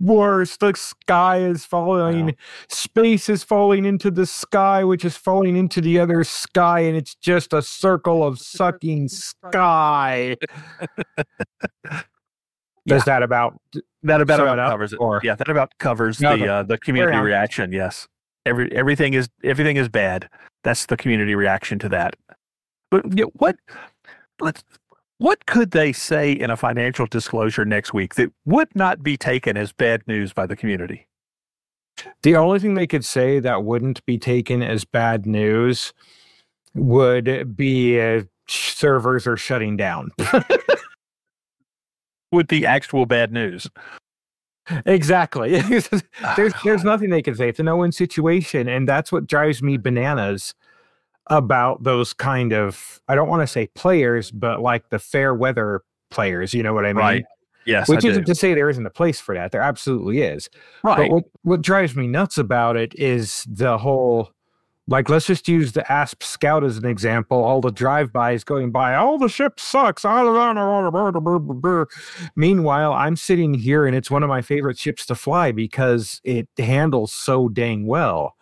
worse. 0.00 0.56
The 0.56 0.74
sky 0.74 1.38
is 1.38 1.64
falling. 1.64 2.26
Wow. 2.26 2.32
Space 2.68 3.28
is 3.28 3.42
falling 3.42 3.84
into 3.84 4.10
the 4.10 4.26
sky, 4.26 4.84
which 4.84 5.04
is 5.04 5.16
falling 5.16 5.56
into 5.56 5.80
the 5.80 5.98
other 5.98 6.24
sky, 6.24 6.80
and 6.80 6.96
it's 6.96 7.14
just 7.14 7.52
a 7.52 7.62
circle 7.62 8.24
of 8.24 8.38
sucking 8.38 9.08
sky. 9.08 10.36
Yeah. 12.84 12.98
That 13.06 13.22
about 13.22 13.60
That 14.02 14.20
about, 14.20 14.36
Sum 14.38 14.46
about 14.48 14.58
up, 14.58 14.70
covers 14.70 14.92
it. 14.92 14.96
or- 14.96 15.20
Yeah, 15.22 15.34
that 15.36 15.48
about 15.48 15.72
covers 15.78 16.22
Okay. 16.22 16.40
the 16.42 16.48
uh, 16.52 16.62
the 16.64 16.78
community 16.78 17.18
reaction. 17.18 17.70
Yes, 17.72 18.08
every 18.44 18.70
everything 18.72 19.14
is 19.14 19.28
everything 19.44 19.76
is 19.76 19.88
bad. 19.88 20.28
That's 20.64 20.86
the 20.86 20.96
community 20.96 21.34
reaction 21.34 21.78
to 21.80 21.88
that. 21.90 22.16
But 22.90 23.16
yeah, 23.16 23.26
what 23.34 23.56
let's 24.40 24.64
what 25.18 25.46
could 25.46 25.70
they 25.70 25.92
say 25.92 26.32
in 26.32 26.50
a 26.50 26.56
financial 26.56 27.06
disclosure 27.06 27.64
next 27.64 27.94
week 27.94 28.16
that 28.16 28.32
would 28.44 28.74
not 28.74 29.02
be 29.04 29.16
taken 29.16 29.56
as 29.56 29.72
bad 29.72 30.02
news 30.08 30.32
by 30.32 30.46
the 30.46 30.56
community? 30.56 31.06
The 32.24 32.34
only 32.34 32.58
thing 32.58 32.74
they 32.74 32.88
could 32.88 33.04
say 33.04 33.38
that 33.38 33.62
wouldn't 33.62 34.04
be 34.06 34.18
taken 34.18 34.62
as 34.62 34.84
bad 34.84 35.24
news 35.26 35.92
would 36.74 37.56
be 37.56 38.00
uh, 38.00 38.22
servers 38.48 39.26
are 39.28 39.36
shutting 39.36 39.76
down. 39.76 40.10
Would 42.32 42.48
the 42.48 42.66
actual 42.66 43.06
bad 43.06 43.32
news. 43.32 43.68
exactly. 44.86 45.60
there's 45.60 45.88
ah. 46.22 46.62
there's 46.64 46.84
nothing 46.84 47.10
they 47.10 47.22
can 47.22 47.34
say. 47.34 47.48
It's 47.48 47.60
a 47.60 47.62
no-win 47.62 47.92
situation, 47.92 48.68
and 48.68 48.88
that's 48.88 49.12
what 49.12 49.26
drives 49.26 49.62
me 49.62 49.78
mm. 49.78 49.82
bananas 49.82 50.54
about 51.28 51.82
those 51.84 52.12
kind 52.12 52.52
of 52.52 53.00
I 53.08 53.14
don't 53.14 53.28
want 53.28 53.42
to 53.42 53.46
say 53.46 53.68
players, 53.74 54.30
but 54.30 54.60
like 54.60 54.88
the 54.90 54.98
fair 54.98 55.34
weather 55.34 55.82
players. 56.10 56.54
You 56.54 56.62
know 56.62 56.74
what 56.74 56.84
I 56.84 56.92
mean? 56.92 56.96
Right. 56.96 57.24
Yes, 57.64 57.88
Which 57.88 58.04
I 58.04 58.08
isn't 58.08 58.26
do. 58.26 58.32
to 58.32 58.34
say 58.34 58.54
there 58.54 58.68
isn't 58.68 58.84
a 58.84 58.90
place 58.90 59.20
for 59.20 59.36
that. 59.36 59.52
There 59.52 59.60
absolutely 59.60 60.22
is. 60.22 60.50
right. 60.82 60.96
But 60.96 61.10
what, 61.10 61.24
what 61.42 61.62
drives 61.62 61.94
me 61.94 62.08
nuts 62.08 62.36
about 62.36 62.76
it 62.76 62.92
is 62.96 63.46
the 63.48 63.78
whole 63.78 64.32
like 64.88 65.08
let's 65.08 65.26
just 65.26 65.48
use 65.48 65.72
the 65.72 65.90
ASP 65.90 66.22
Scout 66.22 66.64
as 66.64 66.76
an 66.76 66.86
example. 66.86 67.42
All 67.42 67.60
the 67.60 67.70
drive-bys 67.70 68.44
going 68.44 68.70
by, 68.72 68.94
all 68.94 69.18
the 69.18 69.28
ship 69.28 69.60
sucks. 69.60 70.04
Meanwhile, 72.36 72.92
I'm 72.92 73.16
sitting 73.16 73.54
here 73.54 73.86
and 73.86 73.94
it's 73.94 74.10
one 74.10 74.22
of 74.22 74.28
my 74.28 74.42
favorite 74.42 74.78
ships 74.78 75.06
to 75.06 75.14
fly 75.14 75.52
because 75.52 76.20
it 76.24 76.48
handles 76.58 77.12
so 77.12 77.48
dang 77.48 77.86
well. 77.86 78.36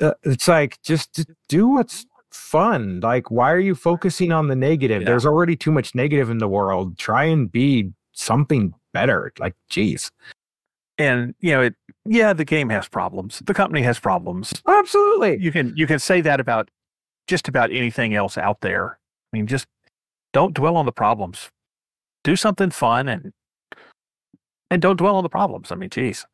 Uh, 0.00 0.12
it's 0.24 0.48
like 0.48 0.80
just 0.82 1.24
do 1.48 1.68
what's 1.68 2.06
fun. 2.30 3.00
Like, 3.00 3.30
why 3.30 3.50
are 3.52 3.58
you 3.58 3.74
focusing 3.74 4.32
on 4.32 4.48
the 4.48 4.56
negative? 4.56 5.02
Yeah. 5.02 5.06
There's 5.06 5.26
already 5.26 5.56
too 5.56 5.72
much 5.72 5.94
negative 5.94 6.28
in 6.28 6.38
the 6.38 6.48
world. 6.48 6.98
Try 6.98 7.24
and 7.24 7.50
be 7.50 7.92
something 8.12 8.74
better. 8.92 9.32
Like, 9.38 9.54
geez. 9.68 10.10
And 10.98 11.34
you 11.40 11.52
know, 11.52 11.62
it. 11.62 11.74
Yeah, 12.04 12.32
the 12.32 12.44
game 12.44 12.68
has 12.70 12.88
problems. 12.88 13.42
The 13.44 13.54
company 13.54 13.82
has 13.82 13.98
problems. 13.98 14.62
Absolutely. 14.66 15.38
you 15.40 15.50
can 15.50 15.72
you 15.76 15.86
can 15.86 15.98
say 15.98 16.20
that 16.20 16.38
about 16.40 16.70
just 17.26 17.48
about 17.48 17.70
anything 17.72 18.14
else 18.14 18.38
out 18.38 18.60
there. 18.60 18.98
I 19.32 19.36
mean, 19.36 19.46
just 19.46 19.66
don't 20.32 20.54
dwell 20.54 20.76
on 20.76 20.86
the 20.86 20.92
problems. 20.92 21.50
Do 22.22 22.36
something 22.36 22.70
fun 22.70 23.08
and 23.08 23.32
and 24.70 24.80
don't 24.82 24.96
dwell 24.96 25.16
on 25.16 25.22
the 25.24 25.28
problems. 25.28 25.72
I 25.72 25.74
mean, 25.74 25.90
geez. 25.90 26.24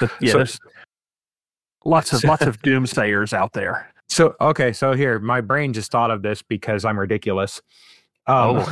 Yeah, 0.00 0.08
So- 0.32 0.36
there's 0.38 0.58
lots 1.84 2.12
of 2.12 2.20
So- 2.20 2.28
lots 2.32 2.42
of 2.42 2.60
doomsayers 2.62 3.32
out 3.32 3.52
there. 3.52 3.92
So 4.08 4.34
okay, 4.40 4.72
so 4.72 4.92
here 4.94 5.20
my 5.20 5.40
brain 5.40 5.72
just 5.72 5.92
thought 5.92 6.10
of 6.10 6.22
this 6.22 6.42
because 6.42 6.84
I'm 6.84 6.98
ridiculous. 6.98 7.62
Um, 8.26 8.66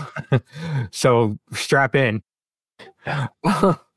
so 0.90 1.38
strap 1.52 1.94
in. 1.94 2.22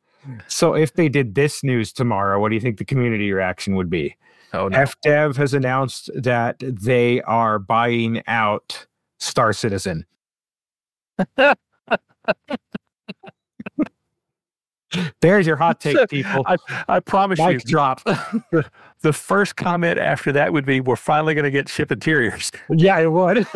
so 0.48 0.74
if 0.74 0.94
they 0.94 1.10
did 1.10 1.36
this 1.36 1.64
news 1.64 1.92
tomorrow, 1.92 2.40
what 2.40 2.50
do 2.50 2.56
you 2.56 2.62
think 2.62 2.78
the 2.78 2.86
community 2.86 3.32
reaction 3.32 3.76
would 3.76 3.90
be? 3.90 4.16
Oh 4.54 4.68
no. 4.68 4.78
FDev 4.78 5.38
has 5.38 5.54
announced 5.54 6.10
that 6.16 6.58
they 6.60 7.22
are 7.22 7.58
buying 7.60 8.22
out 8.28 8.88
Star 9.20 9.54
Citizen. 9.54 10.06
There's 15.22 15.48
your 15.48 15.56
hot 15.56 15.80
take, 15.80 16.10
people. 16.10 16.44
I, 16.46 16.58
I 16.90 17.00
promise 17.00 17.40
you, 17.40 17.46
Mic 17.46 17.64
drop. 17.64 18.04
the 19.02 19.14
first 19.14 19.56
comment 19.56 19.98
after 19.98 20.34
that 20.34 20.52
would 20.52 20.66
be, 20.66 20.82
"We're 20.82 20.98
finally 20.98 21.34
going 21.34 21.46
to 21.46 21.52
get 21.52 21.70
ship 21.70 21.92
interiors." 21.92 22.52
yeah, 22.70 23.00
it 23.00 23.12
would. 23.12 23.48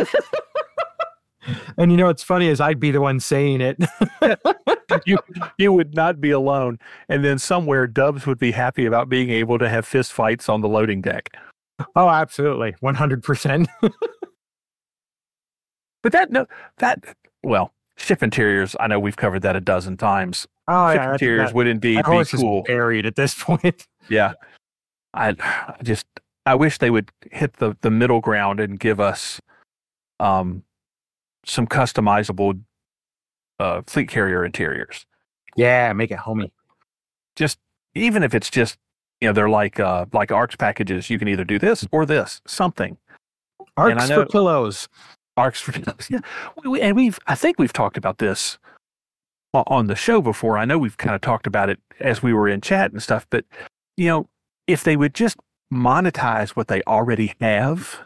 and 1.78 1.92
you 1.92 1.98
know 1.98 2.08
what's 2.08 2.24
funny 2.24 2.48
is 2.48 2.60
I'd 2.62 2.80
be 2.80 2.92
the 2.92 3.02
one 3.02 3.20
saying 3.20 3.62
it. 3.62 3.78
you 5.06 5.18
you 5.58 5.72
would 5.74 5.96
not 5.96 6.20
be 6.22 6.32
alone. 6.32 6.80
And 7.10 7.24
then 7.24 7.38
somewhere, 7.40 7.88
Dubs 7.88 8.26
would 8.26 8.40
be 8.40 8.52
happy 8.52 8.86
about 8.86 9.10
being 9.10 9.30
able 9.30 9.58
to 9.60 9.70
have 9.70 9.86
fist 9.86 10.14
fights 10.14 10.50
on 10.50 10.62
the 10.62 10.68
loading 10.70 11.02
deck. 11.02 11.30
Oh, 11.96 12.08
absolutely. 12.10 12.74
100%. 12.82 13.68
But 16.04 16.12
that 16.12 16.32
no 16.32 16.46
that 16.78 17.04
well, 17.44 17.74
ship 17.98 18.22
interiors. 18.22 18.76
I 18.80 18.86
know 18.86 19.00
we've 19.00 19.16
covered 19.18 19.42
that 19.42 19.56
a 19.56 19.60
dozen 19.60 19.98
times. 19.98 20.46
Oh, 20.68 20.92
ship 20.92 21.02
yeah. 21.02 21.12
interiors 21.14 21.50
that- 21.50 21.56
would 21.56 21.66
indeed 21.66 22.06
be 22.06 22.24
cool. 22.26 22.62
buried 22.62 23.08
at 23.08 23.16
this 23.16 23.34
point. 23.34 23.88
Yeah, 24.08 24.34
I, 25.16 25.30
I 25.40 25.78
just 25.82 26.06
I 26.46 26.54
wish 26.54 26.78
they 26.78 26.92
would 26.92 27.10
hit 27.32 27.54
the 27.54 27.76
the 27.82 27.90
middle 27.90 28.22
ground 28.22 28.60
and 28.60 28.80
give 28.80 29.00
us 29.00 29.42
um 30.20 30.62
some 31.46 31.68
customizable 31.68 32.62
uh, 33.60 33.82
fleet 33.88 34.10
carrier 34.10 34.44
interiors. 34.44 35.06
Yeah, 35.56 35.94
make 35.94 36.12
it 36.12 36.18
homey. 36.20 36.52
Just 37.36 37.58
even 37.94 38.24
if 38.24 38.34
it's 38.34 38.50
just 38.50 38.78
you 39.22 39.30
know 39.30 39.34
they're 39.34 39.50
like 39.50 39.80
uh 39.80 40.06
like 40.14 40.32
ARX 40.32 40.56
packages. 40.56 41.10
You 41.10 41.18
can 41.20 41.28
either 41.28 41.44
do 41.46 41.58
this 41.60 41.88
or 41.92 42.06
this 42.06 42.42
something. 42.46 42.98
ARX 43.78 44.10
know- 44.10 44.24
for 44.24 44.30
pillows. 44.30 44.88
ARX 45.38 45.60
for 45.62 45.74
yeah 46.10 46.20
we, 46.64 46.70
we- 46.70 46.82
and 46.82 46.96
we've 46.96 47.20
i 47.28 47.36
think 47.36 47.60
we've 47.60 47.74
talked 47.74 47.98
about 47.98 48.20
this 48.20 48.58
on 49.54 49.88
the 49.88 49.96
show 49.96 50.22
before 50.22 50.58
i 50.58 50.64
know 50.64 50.78
we've 50.78 50.98
kind 50.98 51.14
of 51.14 51.20
talked 51.20 51.46
about 51.46 51.70
it 51.70 51.78
as 52.00 52.24
we 52.24 52.32
were 52.34 52.48
in 52.48 52.62
chat 52.62 52.92
and 52.94 53.04
stuff 53.04 53.28
but 53.30 53.44
you 53.98 54.08
know 54.08 54.30
if 54.68 54.84
they 54.86 54.96
would 54.96 55.14
just 55.14 55.36
monetize 55.74 56.52
what 56.52 56.70
they 56.70 56.82
already 56.84 57.34
have 57.42 58.00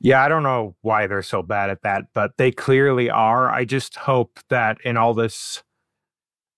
Yeah, 0.00 0.22
I 0.22 0.28
don't 0.28 0.42
know 0.42 0.74
why 0.82 1.06
they're 1.06 1.22
so 1.22 1.42
bad 1.42 1.70
at 1.70 1.82
that, 1.82 2.04
but 2.14 2.36
they 2.36 2.50
clearly 2.50 3.10
are. 3.10 3.50
I 3.50 3.64
just 3.64 3.96
hope 3.96 4.40
that 4.48 4.78
in 4.84 4.96
all 4.96 5.14
this, 5.14 5.62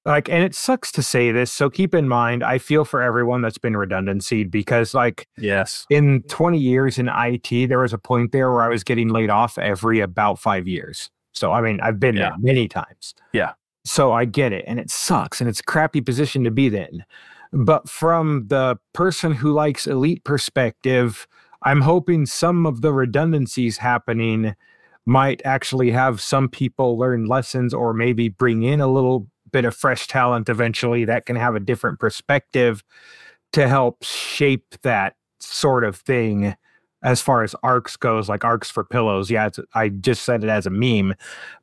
like, 0.05 0.29
and 0.29 0.43
it 0.45 0.55
sucks 0.55 0.93
to 0.93 1.03
say 1.03 1.33
this, 1.33 1.51
so 1.51 1.69
keep 1.69 1.95
in 1.95 2.09
mind, 2.09 2.45
I 2.45 2.59
feel 2.59 2.85
for 2.85 3.03
everyone 3.03 3.43
that's 3.43 3.59
been 3.59 3.77
redundancy 3.77 4.45
because, 4.45 4.95
like, 4.95 5.27
yes 5.37 5.87
in 5.91 6.23
20 6.29 6.59
years 6.59 6.99
in 6.99 7.09
IT, 7.09 7.69
there 7.69 7.81
was 7.81 7.93
a 7.93 7.99
point 7.99 8.33
there 8.33 8.53
where 8.53 8.63
I 8.63 8.69
was 8.69 8.85
getting 8.85 9.09
laid 9.09 9.31
off 9.31 9.59
every 9.59 10.01
about 10.01 10.39
five 10.39 10.69
years. 10.69 11.11
So, 11.33 11.53
I 11.53 11.61
mean, 11.61 11.81
I've 11.81 12.01
been 12.01 12.17
Yeah. 12.17 12.31
there 12.31 12.39
many 12.39 12.69
times. 12.69 13.15
Yeah. 13.33 13.53
So 13.85 14.13
I 14.13 14.25
get 14.25 14.53
it. 14.53 14.65
And 14.67 14.81
it 14.81 14.91
sucks. 14.91 15.41
And 15.41 15.49
it's 15.51 15.61
a 15.61 15.65
crappy 15.65 16.01
position 16.01 16.45
to 16.45 16.51
be 16.51 16.67
in. 16.69 17.05
But 17.53 17.89
from 17.89 18.47
the 18.49 18.79
person 18.93 19.33
who 19.33 19.53
likes 19.53 19.87
elite 19.87 20.25
perspective, 20.25 21.27
I'm 21.67 21.81
hoping 21.81 22.27
some 22.27 22.65
of 22.65 22.81
the 22.81 22.93
redundancies 22.93 23.79
happening 23.79 24.55
might 25.05 25.43
actually 25.45 25.91
have 25.91 26.21
some 26.21 26.49
people 26.49 26.97
learn 26.97 27.27
lessons 27.27 27.75
or 27.75 27.93
maybe 27.93 28.29
bring 28.29 28.63
in 28.63 28.81
a 28.81 28.87
little 28.87 29.27
bit 29.51 29.65
of 29.65 29.75
fresh 29.75 30.07
talent 30.07 30.49
eventually 30.49 31.05
that 31.07 31.27
can 31.27 31.35
have 31.35 31.57
a 31.57 31.61
different 31.61 31.99
perspective 31.99 32.85
to 33.53 33.67
help 33.67 34.05
shape 34.05 34.77
that 34.83 35.17
sort 35.41 35.83
of 35.83 35.97
thing 35.97 36.55
as 37.03 37.21
far 37.21 37.43
as 37.43 37.55
ARX 37.65 37.99
goes 37.99 38.29
like 38.29 38.45
ARX 38.45 38.71
for 38.71 38.85
pillows. 38.85 39.29
Yeah 39.29 39.49
i 39.75 39.89
just 39.89 40.23
said 40.23 40.45
it 40.45 40.51
as 40.51 40.67
a 40.67 40.71
meme 40.71 41.15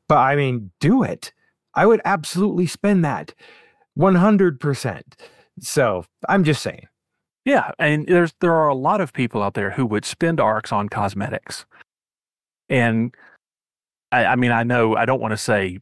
but 0.06 0.18
i 0.18 0.36
mean 0.36 0.70
do 0.80 1.02
it. 1.02 1.32
I 1.74 1.86
would 1.86 2.02
absolutely 2.04 2.66
spend 2.66 3.04
that 3.06 3.32
100% 3.98 5.02
so 5.60 6.04
i'm 6.28 6.44
just 6.44 6.62
saying 6.62 6.88
yeah 7.44 7.70
and 7.78 8.06
there's 8.06 8.34
there 8.40 8.54
are 8.54 8.68
a 8.68 8.74
lot 8.74 9.00
of 9.00 9.12
people 9.12 9.42
out 9.42 9.54
there 9.54 9.72
who 9.72 9.86
would 9.86 10.04
spend 10.04 10.40
ARX 10.40 10.72
on 10.72 10.88
cosmetics 10.88 11.66
And 12.68 13.14
I, 14.12 14.26
I 14.26 14.36
mean, 14.36 14.52
I 14.52 14.62
know 14.62 14.96
I 14.96 15.04
don't 15.04 15.20
want 15.20 15.32
to 15.32 15.36
say 15.36 15.80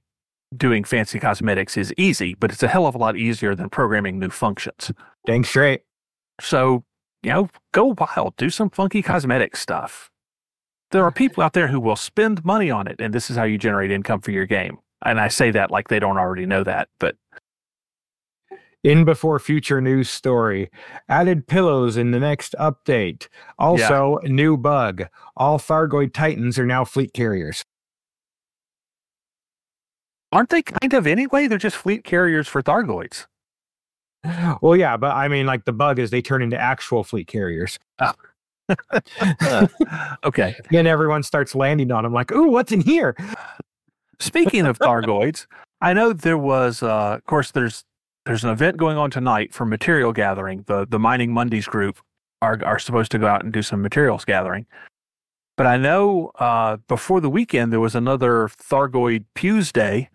doing 0.57 0.85
fancy 0.85 1.18
cosmetics 1.18 1.77
is 1.77 1.92
easy, 1.96 2.35
but 2.35 2.51
it's 2.51 2.62
a 2.62 2.68
hell 2.68 2.87
of 2.87 2.94
a 2.94 2.98
lot 2.98 3.16
easier 3.16 3.55
than 3.55 3.70
programming 3.70 4.18
new 4.18 4.31
functions. 4.31 4.92
Dang 5.27 5.44
straight. 5.44 5.83
So, 6.40 6.85
you 7.22 7.31
know, 7.31 7.48
go 7.72 7.94
wild, 7.98 8.37
do 8.37 8.51
some 8.51 8.70
funky 8.70 9.03
cosmetic 9.03 9.57
stuff. 9.57 10.11
There 10.90 11.05
are 11.05 11.12
people 11.22 11.42
out 11.42 11.53
there 11.53 11.68
who 11.68 11.81
will 11.81 11.96
spend 11.96 12.44
money 12.44 12.70
on 12.70 12.87
it, 12.87 12.96
and 13.01 13.14
this 13.14 13.31
is 13.31 13.37
how 13.37 13.44
you 13.44 13.59
generate 13.59 13.90
income 13.90 14.20
for 14.20 14.31
your 14.31 14.46
game. 14.46 14.79
And 15.05 15.20
I 15.20 15.29
say 15.29 15.51
that 15.53 15.70
like 15.70 15.88
they 15.88 15.98
don't 15.98 16.18
already 16.18 16.46
know 16.46 16.64
that, 16.64 16.88
but 16.98 17.16
in 18.85 19.05
before 19.05 19.38
future 19.38 19.81
news 19.81 20.11
story 20.11 20.71
added 21.09 21.47
pillows 21.47 21.97
in 21.97 22.11
the 22.11 22.21
next 22.21 22.55
update. 22.59 23.29
Also 23.59 24.18
yeah. 24.23 24.29
new 24.29 24.57
bug. 24.57 25.05
All 25.37 25.59
thargoid 25.59 26.12
titans 26.12 26.59
are 26.59 26.66
now 26.66 26.85
fleet 26.85 27.12
carriers. 27.12 27.64
Aren't 30.33 30.49
they 30.49 30.62
kind 30.62 30.95
of 30.95 31.07
anyway? 31.07 31.47
They're 31.47 31.59
just 31.59 31.77
fleet 31.77 32.05
carriers 32.05 32.49
for 32.49 32.62
thargoids. 32.62 33.27
Well 34.61 34.77
yeah 34.77 34.97
but 34.97 35.16
i 35.16 35.27
mean 35.27 35.47
like 35.47 35.64
the 35.64 35.73
bug 35.73 35.99
is 35.99 36.11
they 36.11 36.23
turn 36.23 36.42
into 36.42 36.59
actual 36.59 37.05
fleet 37.05 37.27
carriers. 37.27 37.79
Oh. 37.99 38.12
okay. 40.25 40.55
And 40.73 40.87
everyone 40.87 41.25
starts 41.25 41.55
landing 41.55 41.90
on 41.90 42.05
them 42.05 42.12
like 42.12 42.33
ooh 42.33 42.49
what's 42.49 42.73
in 42.73 42.81
here? 42.81 43.16
Speaking 44.21 44.66
of 44.66 44.79
thargoids 44.79 45.47
i 45.81 45.92
know 45.92 46.12
there 46.12 46.38
was 46.38 46.83
uh, 46.83 47.14
of 47.14 47.25
course 47.25 47.51
there's 47.51 47.85
there's 48.25 48.45
an 48.45 48.51
event 48.51 48.77
going 48.77 48.97
on 48.97 49.11
tonight 49.11 49.53
for 49.53 49.67
material 49.67 50.13
gathering. 50.13 50.65
The 50.67 50.87
the 50.87 50.99
Mining 50.99 51.33
Mondays 51.33 51.67
group 51.67 51.99
are 52.41 52.59
are 52.65 52.79
supposed 52.79 53.11
to 53.13 53.19
go 53.19 53.27
out 53.27 53.45
and 53.45 53.53
do 53.53 53.63
some 53.63 53.83
materials 53.83 54.25
gathering. 54.25 54.67
But 55.57 55.67
I 55.67 55.77
know 55.77 56.33
uh, 56.39 56.79
before 56.89 57.21
the 57.21 57.31
weekend 57.31 57.73
there 57.73 57.81
was 57.81 57.95
another 57.95 58.49
Thargoid 58.49 59.25
Tuesday. 59.35 60.09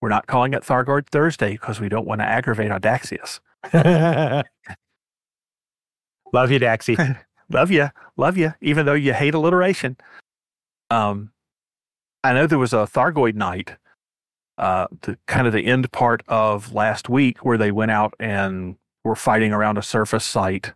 We're 0.00 0.08
not 0.08 0.26
calling 0.26 0.52
it 0.52 0.64
Thargoid 0.64 1.06
Thursday 1.06 1.52
because 1.52 1.80
we 1.80 1.88
don't 1.88 2.06
want 2.06 2.20
to 2.20 2.24
aggravate 2.24 2.72
Audaxius. 2.72 3.38
love 6.32 6.50
you, 6.50 6.58
Daxy. 6.58 7.18
love 7.48 7.70
you, 7.70 7.90
love 8.16 8.36
you. 8.36 8.54
Even 8.60 8.86
though 8.86 8.94
you 8.94 9.12
hate 9.12 9.34
alliteration. 9.34 9.96
Um, 10.90 11.30
I 12.24 12.32
know 12.32 12.46
there 12.46 12.58
was 12.58 12.72
a 12.72 12.88
Thargoid 12.88 13.34
night 13.34 13.76
uh, 14.58 14.86
the 15.02 15.18
kind 15.26 15.46
of 15.46 15.52
the 15.52 15.66
end 15.66 15.90
part 15.92 16.22
of 16.28 16.72
last 16.72 17.08
week 17.08 17.44
where 17.44 17.58
they 17.58 17.70
went 17.70 17.90
out 17.90 18.14
and 18.20 18.76
were 19.04 19.16
fighting 19.16 19.52
around 19.52 19.78
a 19.78 19.82
surface 19.82 20.24
site. 20.24 20.72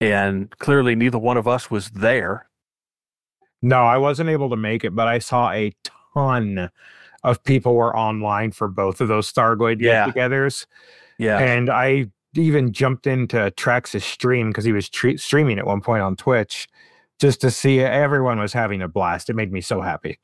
And 0.00 0.50
clearly, 0.58 0.94
neither 0.94 1.18
one 1.18 1.36
of 1.36 1.48
us 1.48 1.70
was 1.70 1.90
there. 1.90 2.48
No, 3.62 3.82
I 3.84 3.96
wasn't 3.96 4.28
able 4.28 4.50
to 4.50 4.56
make 4.56 4.84
it, 4.84 4.94
but 4.94 5.08
I 5.08 5.18
saw 5.18 5.50
a 5.50 5.72
ton 6.14 6.70
of 7.24 7.42
people 7.42 7.74
were 7.74 7.96
online 7.96 8.52
for 8.52 8.68
both 8.68 9.00
of 9.00 9.08
those 9.08 9.32
Thargoid 9.32 9.80
yeah. 9.80 10.06
get-togethers. 10.06 10.66
Yeah, 11.18 11.38
and 11.38 11.70
I 11.70 12.06
even 12.34 12.72
jumped 12.72 13.06
into 13.06 13.50
Trax's 13.56 14.04
stream 14.04 14.50
because 14.50 14.64
he 14.64 14.72
was 14.72 14.90
tre- 14.90 15.16
streaming 15.16 15.58
at 15.58 15.66
one 15.66 15.80
point 15.80 16.02
on 16.02 16.16
Twitch 16.16 16.68
just 17.18 17.40
to 17.40 17.50
see 17.50 17.80
everyone 17.80 18.38
was 18.38 18.52
having 18.52 18.82
a 18.82 18.88
blast. 18.88 19.30
It 19.30 19.34
made 19.34 19.50
me 19.50 19.62
so 19.62 19.80
happy. 19.80 20.18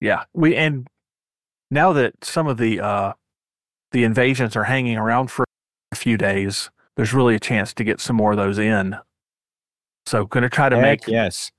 Yeah, 0.00 0.24
we 0.32 0.54
and 0.54 0.86
now 1.70 1.92
that 1.92 2.24
some 2.24 2.46
of 2.46 2.56
the 2.58 2.80
uh, 2.80 3.12
the 3.92 4.04
invasions 4.04 4.56
are 4.56 4.64
hanging 4.64 4.96
around 4.96 5.30
for 5.30 5.44
a 5.92 5.96
few 5.96 6.16
days, 6.16 6.70
there's 6.96 7.14
really 7.14 7.34
a 7.34 7.40
chance 7.40 7.72
to 7.74 7.84
get 7.84 8.00
some 8.00 8.16
more 8.16 8.32
of 8.32 8.36
those 8.36 8.58
in. 8.58 8.96
So, 10.06 10.26
going 10.26 10.42
to 10.42 10.50
try 10.50 10.68
to 10.68 10.76
Heck 10.76 10.82
make 10.82 11.08
yes, 11.08 11.50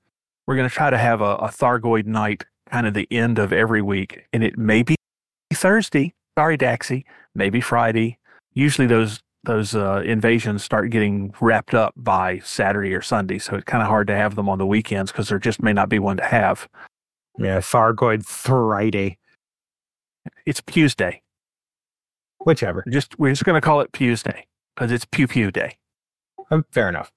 we're 0.47 0.55
going 0.55 0.69
to 0.69 0.73
try 0.73 0.89
to 0.89 0.97
have 0.97 1.21
a, 1.21 1.35
a 1.35 1.47
Thargoid 1.47 2.05
night 2.05 2.45
kind 2.69 2.87
of 2.87 2.93
the 2.93 3.07
end 3.11 3.39
of 3.39 3.51
every 3.51 3.81
week, 3.81 4.25
and 4.33 4.43
it 4.43 4.57
may 4.57 4.83
be 4.83 4.95
Thursday. 5.53 6.13
Sorry, 6.37 6.57
Daxy. 6.57 7.05
Maybe 7.33 7.61
Friday. 7.61 8.17
Usually 8.53 8.87
those 8.87 9.19
those 9.43 9.75
uh, 9.75 10.01
invasions 10.05 10.63
start 10.63 10.89
getting 10.89 11.33
wrapped 11.39 11.73
up 11.73 11.93
by 11.95 12.39
Saturday 12.39 12.93
or 12.93 13.01
Sunday, 13.01 13.39
so 13.39 13.55
it's 13.55 13.65
kind 13.65 13.81
of 13.81 13.87
hard 13.87 14.07
to 14.07 14.15
have 14.15 14.35
them 14.35 14.49
on 14.49 14.57
the 14.57 14.65
weekends 14.65 15.11
because 15.11 15.29
there 15.29 15.39
just 15.39 15.61
may 15.61 15.73
not 15.73 15.89
be 15.89 15.99
one 15.99 16.17
to 16.17 16.25
have. 16.25 16.67
Yeah, 17.37 17.59
Thargoid 17.59 18.25
Friday. 18.25 19.17
It's 20.45 20.61
Pew's 20.61 20.95
Day. 20.95 21.21
Whichever. 22.39 22.83
Just 22.89 23.17
we're 23.17 23.31
just 23.31 23.43
going 23.43 23.59
to 23.59 23.65
call 23.65 23.81
it 23.81 23.91
Pew's 23.91 24.23
Day 24.23 24.45
because 24.75 24.91
it's 24.91 25.05
Pew 25.05 25.27
Pew 25.27 25.51
Day. 25.51 25.77
Um, 26.51 26.65
fair 26.71 26.89
enough. 26.89 27.11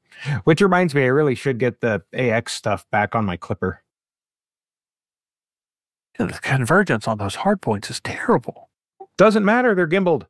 Which 0.45 0.61
reminds 0.61 0.95
me, 0.95 1.03
I 1.03 1.09
really 1.09 1.35
should 1.35 1.59
get 1.59 1.81
the 1.81 2.03
AX 2.15 2.53
stuff 2.53 2.87
back 2.91 3.15
on 3.15 3.25
my 3.25 3.37
Clipper. 3.37 3.83
Yeah, 6.19 6.27
the 6.27 6.33
convergence 6.35 7.07
on 7.07 7.19
those 7.19 7.37
hard 7.37 7.61
points 7.61 7.91
is 7.91 8.01
terrible. 8.01 8.71
Doesn't 9.17 9.45
matter; 9.45 9.75
they're 9.75 9.87
gimbaled. 9.87 10.27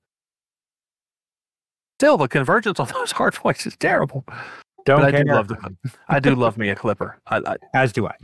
Still, 1.99 2.17
the 2.17 2.29
convergence 2.29 2.79
on 2.79 2.89
those 2.89 3.13
hard 3.13 3.35
points 3.35 3.67
is 3.67 3.77
terrible. 3.77 4.25
Don't 4.85 5.01
but 5.01 5.11
care. 5.11 5.21
I 5.21 5.25
do 5.25 5.33
love 5.33 5.49
the, 5.49 5.77
I 6.09 6.21
do 6.21 6.35
love 6.35 6.59
me 6.59 6.69
a 6.71 6.75
Clipper. 6.75 7.19
I, 7.27 7.39
I, 7.39 7.57
As 7.75 7.93
do 7.93 8.07
I. 8.07 8.15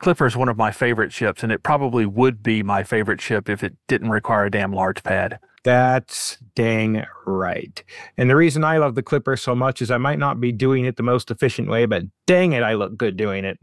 Clipper 0.00 0.26
is 0.26 0.36
one 0.36 0.48
of 0.48 0.56
my 0.56 0.70
favorite 0.70 1.12
ships, 1.12 1.42
and 1.42 1.52
it 1.52 1.62
probably 1.62 2.06
would 2.06 2.42
be 2.42 2.62
my 2.62 2.82
favorite 2.82 3.20
ship 3.20 3.48
if 3.48 3.62
it 3.62 3.76
didn't 3.86 4.10
require 4.10 4.46
a 4.46 4.50
damn 4.50 4.72
large 4.72 5.02
pad. 5.02 5.38
That's 5.62 6.38
dang 6.54 7.04
right. 7.26 7.84
And 8.16 8.30
the 8.30 8.36
reason 8.36 8.64
I 8.64 8.78
love 8.78 8.94
the 8.94 9.02
Clipper 9.02 9.36
so 9.36 9.54
much 9.54 9.82
is 9.82 9.90
I 9.90 9.98
might 9.98 10.18
not 10.18 10.40
be 10.40 10.52
doing 10.52 10.86
it 10.86 10.96
the 10.96 11.02
most 11.02 11.30
efficient 11.30 11.68
way, 11.68 11.84
but 11.84 12.04
dang 12.26 12.52
it, 12.52 12.62
I 12.62 12.74
look 12.74 12.96
good 12.96 13.18
doing 13.18 13.44
it. 13.44 13.58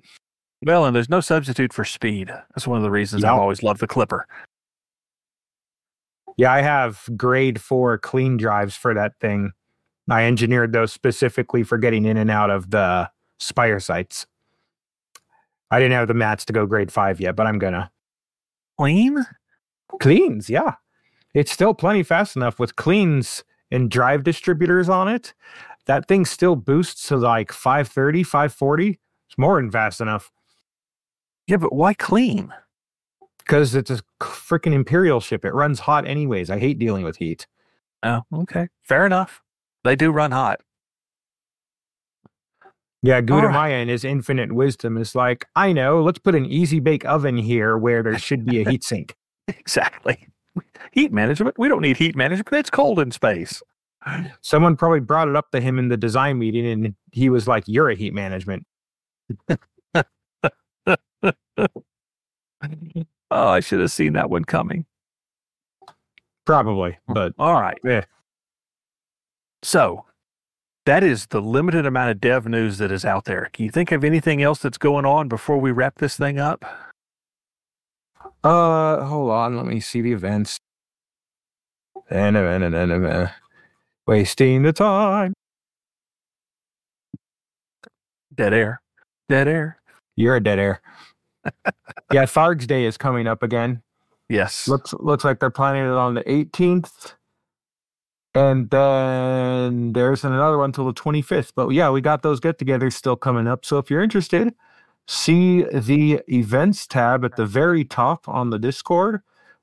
Well, 0.63 0.86
and 0.86 0.95
there's 0.95 1.10
no 1.10 1.21
substitute 1.21 1.73
for 1.73 1.84
speed. 1.84 2.30
That's 2.30 2.67
one 2.67 2.78
of 2.78 2.84
the 2.84 2.91
reasons 2.91 3.23
yep. 3.23 3.34
I've 3.34 3.39
always 3.39 3.63
loved 3.63 3.80
the 3.80 3.88
Clipper. 3.88 4.28
Yeah, 6.38 6.52
I 6.52 6.62
have 6.62 7.10
grade 7.17 7.60
four 7.60 7.97
clean 7.97 8.38
drives 8.38 8.76
for 8.76 8.93
that 8.93 9.13
thing. 9.19 9.54
I 10.08 10.26
engineered 10.26 10.71
those 10.71 10.93
specifically 10.93 11.63
for 11.63 11.80
getting 11.80 12.06
in 12.06 12.15
and 12.15 12.30
out 12.30 12.52
of 12.52 12.69
the 12.69 13.10
Spire 13.39 13.80
sites. 13.80 14.28
I 15.71 15.80
didn't 15.80 15.93
have 15.93 16.08
the 16.08 16.13
mats 16.13 16.45
to 16.45 16.53
go 16.53 16.65
grade 16.65 16.91
five 16.91 17.19
yet, 17.19 17.36
but 17.36 17.47
I'm 17.47 17.60
gonna. 17.60 17.91
Clean? 18.77 19.25
Cleans, 19.99 20.49
yeah. 20.49 20.75
It's 21.34 21.51
still 21.51 21.73
plenty 21.73 22.03
fast 22.03 22.36
enough 22.36 22.60
with 22.60 22.75
cleans 22.75 23.43
and 23.71 23.91
drive 23.91 24.23
distributors 24.23 24.89
on 24.89 25.08
it. 25.08 25.34
That 25.86 26.08
thing 26.08 26.25
still 26.25 26.56
boosts 26.56 27.08
to 27.08 27.17
like 27.17 27.51
530, 27.51 28.23
540. 28.23 28.99
It's 29.27 29.38
more 29.38 29.60
than 29.60 29.71
fast 29.71 30.01
enough. 30.01 30.32
Yeah, 31.47 31.58
but 31.58 31.73
why 31.73 31.93
clean? 31.93 32.53
Because 33.39 33.75
it's 33.75 33.89
a 33.89 34.01
freaking 34.19 34.73
Imperial 34.73 35.21
ship. 35.21 35.45
It 35.45 35.53
runs 35.53 35.80
hot 35.82 36.06
anyways. 36.06 36.49
I 36.49 36.60
hate 36.60 36.80
dealing 36.80 37.06
with 37.06 37.17
heat. 37.17 37.47
Oh, 38.03 38.23
okay. 38.34 38.67
Fair 38.84 39.06
enough. 39.06 39.41
They 39.84 39.95
do 39.95 40.12
run 40.12 40.32
hot. 40.32 40.62
Yeah, 43.03 43.21
Gutamaya 43.21 43.53
right. 43.53 43.69
in 43.69 43.89
his 43.89 44.03
infinite 44.03 44.51
wisdom 44.51 44.97
is 44.97 45.13
like, 45.13 45.45
I 45.55 45.71
know, 45.71 46.01
let's 46.01 46.19
put 46.19 46.36
an 46.36 46.45
easy 46.45 46.79
bake 46.79 47.05
oven 47.05 47.38
here 47.38 47.77
where 47.77 48.01
there 48.01 48.17
should 48.17 48.45
be 48.45 48.62
a 48.62 48.69
heat 48.69 48.83
sink. 48.86 49.15
exactly. 49.47 50.27
Heat 50.91 51.13
management. 51.13 51.60
We 51.60 51.67
don't 51.67 51.81
need 51.81 51.97
heat 51.97 52.15
management. 52.15 52.53
It's 52.53 52.69
cold 52.69 52.99
in 52.99 53.12
space. 53.12 53.62
Someone 54.41 54.75
probably 54.75 54.99
brought 54.99 55.27
it 55.27 55.36
up 55.36 55.51
to 55.51 55.60
him 55.60 55.77
in 55.77 55.89
the 55.89 55.97
design 55.97 56.39
meeting 56.39 56.65
and 56.65 56.95
he 57.12 57.29
was 57.29 57.47
like, 57.47 57.63
You're 57.67 57.89
a 57.89 57.95
heat 57.95 58.13
management. 58.13 58.65
oh, 59.49 60.07
I 63.31 63.60
should 63.60 63.79
have 63.79 63.91
seen 63.91 64.13
that 64.13 64.29
one 64.29 64.45
coming. 64.45 64.86
Probably, 66.45 66.97
but 67.07 67.33
all 67.38 67.60
right. 67.62 67.77
Yeah. 67.83 68.05
So 69.62 70.05
that 70.88 71.04
is 71.04 71.28
the 71.28 71.41
limited 71.41 71.86
amount 71.86 72.10
of 72.12 72.21
dev 72.21 72.47
news 72.47 72.78
that 72.78 72.93
is 72.93 73.04
out 73.04 73.26
there. 73.26 73.50
Can 73.52 73.65
you 73.65 73.71
think 73.71 73.91
of 73.91 74.06
anything 74.06 74.41
else 74.41 74.60
that's 74.60 74.78
going 74.78 75.06
on 75.06 75.28
before 75.28 75.58
we 75.58 75.69
wrap 75.69 76.00
this 76.00 76.15
thing 76.15 76.39
up? 76.39 76.63
Uh, 78.41 79.04
hold 79.04 79.30
on. 79.30 79.58
Let 79.58 79.65
me 79.65 79.82
see 79.82 80.00
the 80.00 80.13
events. 80.13 80.60
And 82.10 82.38
event, 82.38 82.63
and 82.63 82.73
event, 82.73 82.91
event. 82.93 83.32
Wasting 84.08 84.63
the 84.63 84.71
time. 84.71 85.34
Dead 88.34 88.54
air. 88.54 88.82
Dead 89.28 89.50
air. 89.50 89.82
You're 90.15 90.38
a 90.38 90.43
dead 90.43 90.58
air. 90.58 90.82
yeah, 92.13 92.26
Farg's 92.26 92.65
Day 92.65 92.86
is 92.86 92.95
coming 92.97 93.28
up 93.28 93.43
again. 93.43 93.82
Yes. 94.30 94.69
Looks 94.69 94.93
looks 94.93 95.26
like 95.26 95.41
they're 95.41 95.50
planning 95.50 95.84
it 95.84 95.95
on 95.95 96.13
the 96.13 96.23
18th 96.23 97.15
and 98.33 98.69
then 98.69 99.93
there's 99.93 100.23
another 100.23 100.57
one 100.57 100.71
till 100.71 100.85
the 100.85 100.93
25th. 100.93 101.53
But 101.55 101.69
yeah, 101.69 101.89
we 101.89 102.01
got 102.01 102.21
those 102.21 102.39
get 102.39 102.57
togethers 102.59 102.93
still 102.93 103.15
coming 103.15 103.47
up. 103.47 103.65
So 103.65 103.77
if 103.77 103.89
you're 103.89 104.03
interested, 104.03 104.53
see 105.07 105.63
the 105.63 106.21
events 106.27 106.87
tab 106.87 107.25
at 107.25 107.35
the 107.35 107.45
very 107.45 107.83
top 107.83 108.27
on 108.27 108.49
the 108.49 108.59
Discord. 108.59 109.21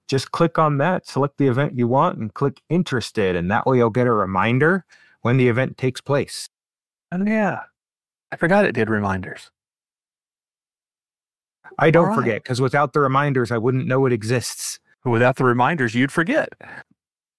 Just 0.08 0.32
click 0.32 0.58
on 0.58 0.78
that, 0.78 1.06
select 1.06 1.38
the 1.38 1.46
event 1.46 1.78
you 1.78 1.88
want, 1.88 2.18
and 2.18 2.34
click 2.34 2.60
interested. 2.68 3.36
And 3.36 3.50
that 3.50 3.66
way 3.66 3.78
you'll 3.78 3.90
get 3.90 4.06
a 4.06 4.12
reminder 4.12 4.84
when 5.22 5.36
the 5.36 5.48
event 5.48 5.78
takes 5.78 6.00
place. 6.00 6.48
And 7.10 7.26
yeah, 7.26 7.60
I 8.30 8.36
forgot 8.36 8.64
it 8.64 8.72
did 8.72 8.90
reminders. 8.90 9.50
I 11.78 11.90
don't 11.90 12.08
right. 12.08 12.14
forget 12.14 12.42
because 12.42 12.60
without 12.60 12.92
the 12.92 13.00
reminders, 13.00 13.50
I 13.50 13.58
wouldn't 13.58 13.86
know 13.86 14.04
it 14.06 14.12
exists. 14.12 14.78
Without 15.04 15.36
the 15.36 15.44
reminders, 15.44 15.94
you'd 15.94 16.12
forget. 16.12 16.50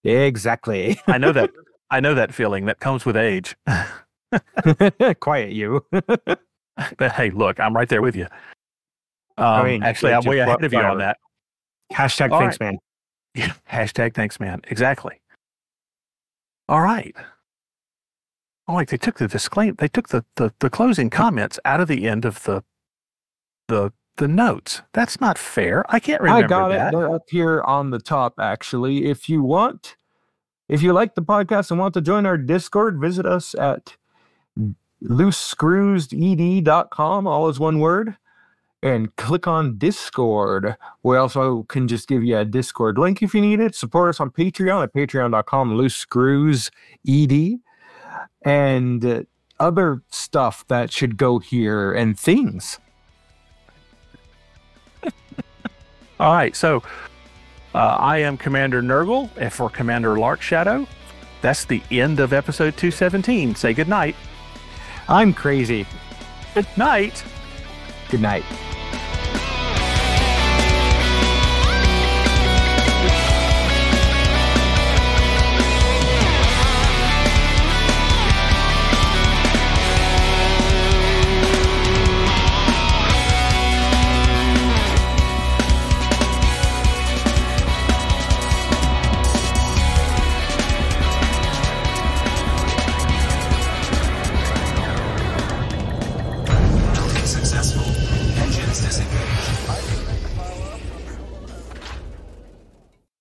Exactly. 0.06 1.00
I 1.08 1.18
know 1.18 1.32
that. 1.32 1.52
I 1.92 2.00
know 2.00 2.16
that 2.16 2.34
feeling 2.34 2.66
that 2.66 2.80
comes 2.80 3.06
with 3.06 3.16
age. 3.16 3.56
Quiet 5.20 5.52
you. 5.52 5.86
But 5.92 7.12
hey, 7.14 7.30
look, 7.30 7.60
I'm 7.60 7.76
right 7.76 7.88
there 7.88 8.02
with 8.02 8.16
you. 8.16 8.28
Um, 9.38 9.66
mean, 9.66 9.84
actually, 9.84 10.14
I'm 10.14 10.24
way 10.24 10.40
ahead 10.40 10.64
of 10.64 10.74
you 10.74 10.80
on 10.80 10.98
that. 10.98 11.18
Hashtag 11.94 12.32
All 12.32 12.40
thanks, 12.40 12.60
right. 12.60 12.74
man. 12.74 12.80
Yeah. 13.36 13.54
Hashtag 13.72 14.16
thanks, 14.16 14.40
man. 14.40 14.62
Exactly. 14.68 15.22
All 16.68 16.82
right. 16.82 17.16
Oh, 18.68 18.74
like 18.74 18.90
they 18.90 18.98
took 18.98 19.20
the 19.20 19.28
disclaim, 19.28 19.76
they 19.76 19.88
took 19.88 20.10
the, 20.10 20.26
the, 20.38 20.52
the 20.60 20.70
closing 20.70 21.12
comments 21.12 21.60
out 21.66 21.80
of 21.80 21.88
the 21.88 22.08
end 22.08 22.26
of 22.26 22.44
the 22.44 22.64
the 23.68 23.92
the 24.18 24.28
notes. 24.28 24.82
That's 24.94 25.22
not 25.22 25.38
fair. 25.38 25.86
I 25.90 26.00
can't 26.00 26.22
remember 26.22 26.46
I 26.46 26.48
got 26.48 26.70
that. 26.70 26.94
it 26.94 26.98
They're 26.98 27.14
up 27.14 27.30
here 27.30 27.62
on 27.62 27.92
the 27.92 28.00
top, 28.00 28.40
actually. 28.40 29.06
If 29.06 29.30
you 29.30 29.44
want, 29.44 29.96
if 30.68 30.82
you 30.82 30.92
like 30.94 31.14
the 31.16 31.22
podcast 31.22 31.70
and 31.72 31.80
want 31.80 31.94
to 31.96 32.02
join 32.02 32.26
our 32.26 32.38
Discord, 32.38 33.00
visit 33.00 33.26
us 33.26 33.56
at 33.56 33.96
loosescrewsed.com, 35.04 37.28
all 37.28 37.50
is 37.50 37.60
one 37.60 37.80
word, 37.80 38.16
and 38.82 39.14
click 39.16 39.48
on 39.48 39.78
Discord. 39.78 40.76
We 41.04 41.18
also 41.18 41.64
can 41.64 41.88
just 41.88 42.08
give 42.08 42.24
you 42.24 42.38
a 42.38 42.46
Discord 42.46 42.98
link 42.98 43.22
if 43.22 43.36
you 43.36 43.42
need 43.42 43.60
it. 43.60 43.76
Support 43.76 44.10
us 44.10 44.20
on 44.20 44.32
Patreon 44.32 44.84
at 44.84 44.94
patreon.com, 44.94 45.74
loosescrewsed, 45.74 46.72
and 48.44 49.06
uh, 49.06 49.24
other 49.60 50.02
stuff 50.10 50.66
that 50.68 50.92
should 50.92 51.18
go 51.18 51.38
here 51.40 51.94
and 51.94 52.20
things. 52.20 52.80
All 56.20 56.34
right. 56.34 56.56
So 56.56 56.84
uh, 57.74 57.98
I 58.00 58.20
am 58.20 58.38
Commander 58.38 58.82
Nurgle, 58.82 59.30
and 59.38 59.52
for 59.52 59.70
Commander 59.70 60.18
Lark 60.18 60.42
Shadow, 60.42 60.88
that's 61.42 61.66
the 61.66 61.82
end 61.92 62.20
of 62.20 62.34
episode 62.34 62.78
217. 62.78 63.56
Say 63.56 63.74
good 63.74 63.90
night. 63.90 64.16
I'm 65.08 65.34
crazy. 65.34 65.86
Good 66.54 66.68
night. 66.78 67.24
Good 68.10 68.22
night. 68.22 68.46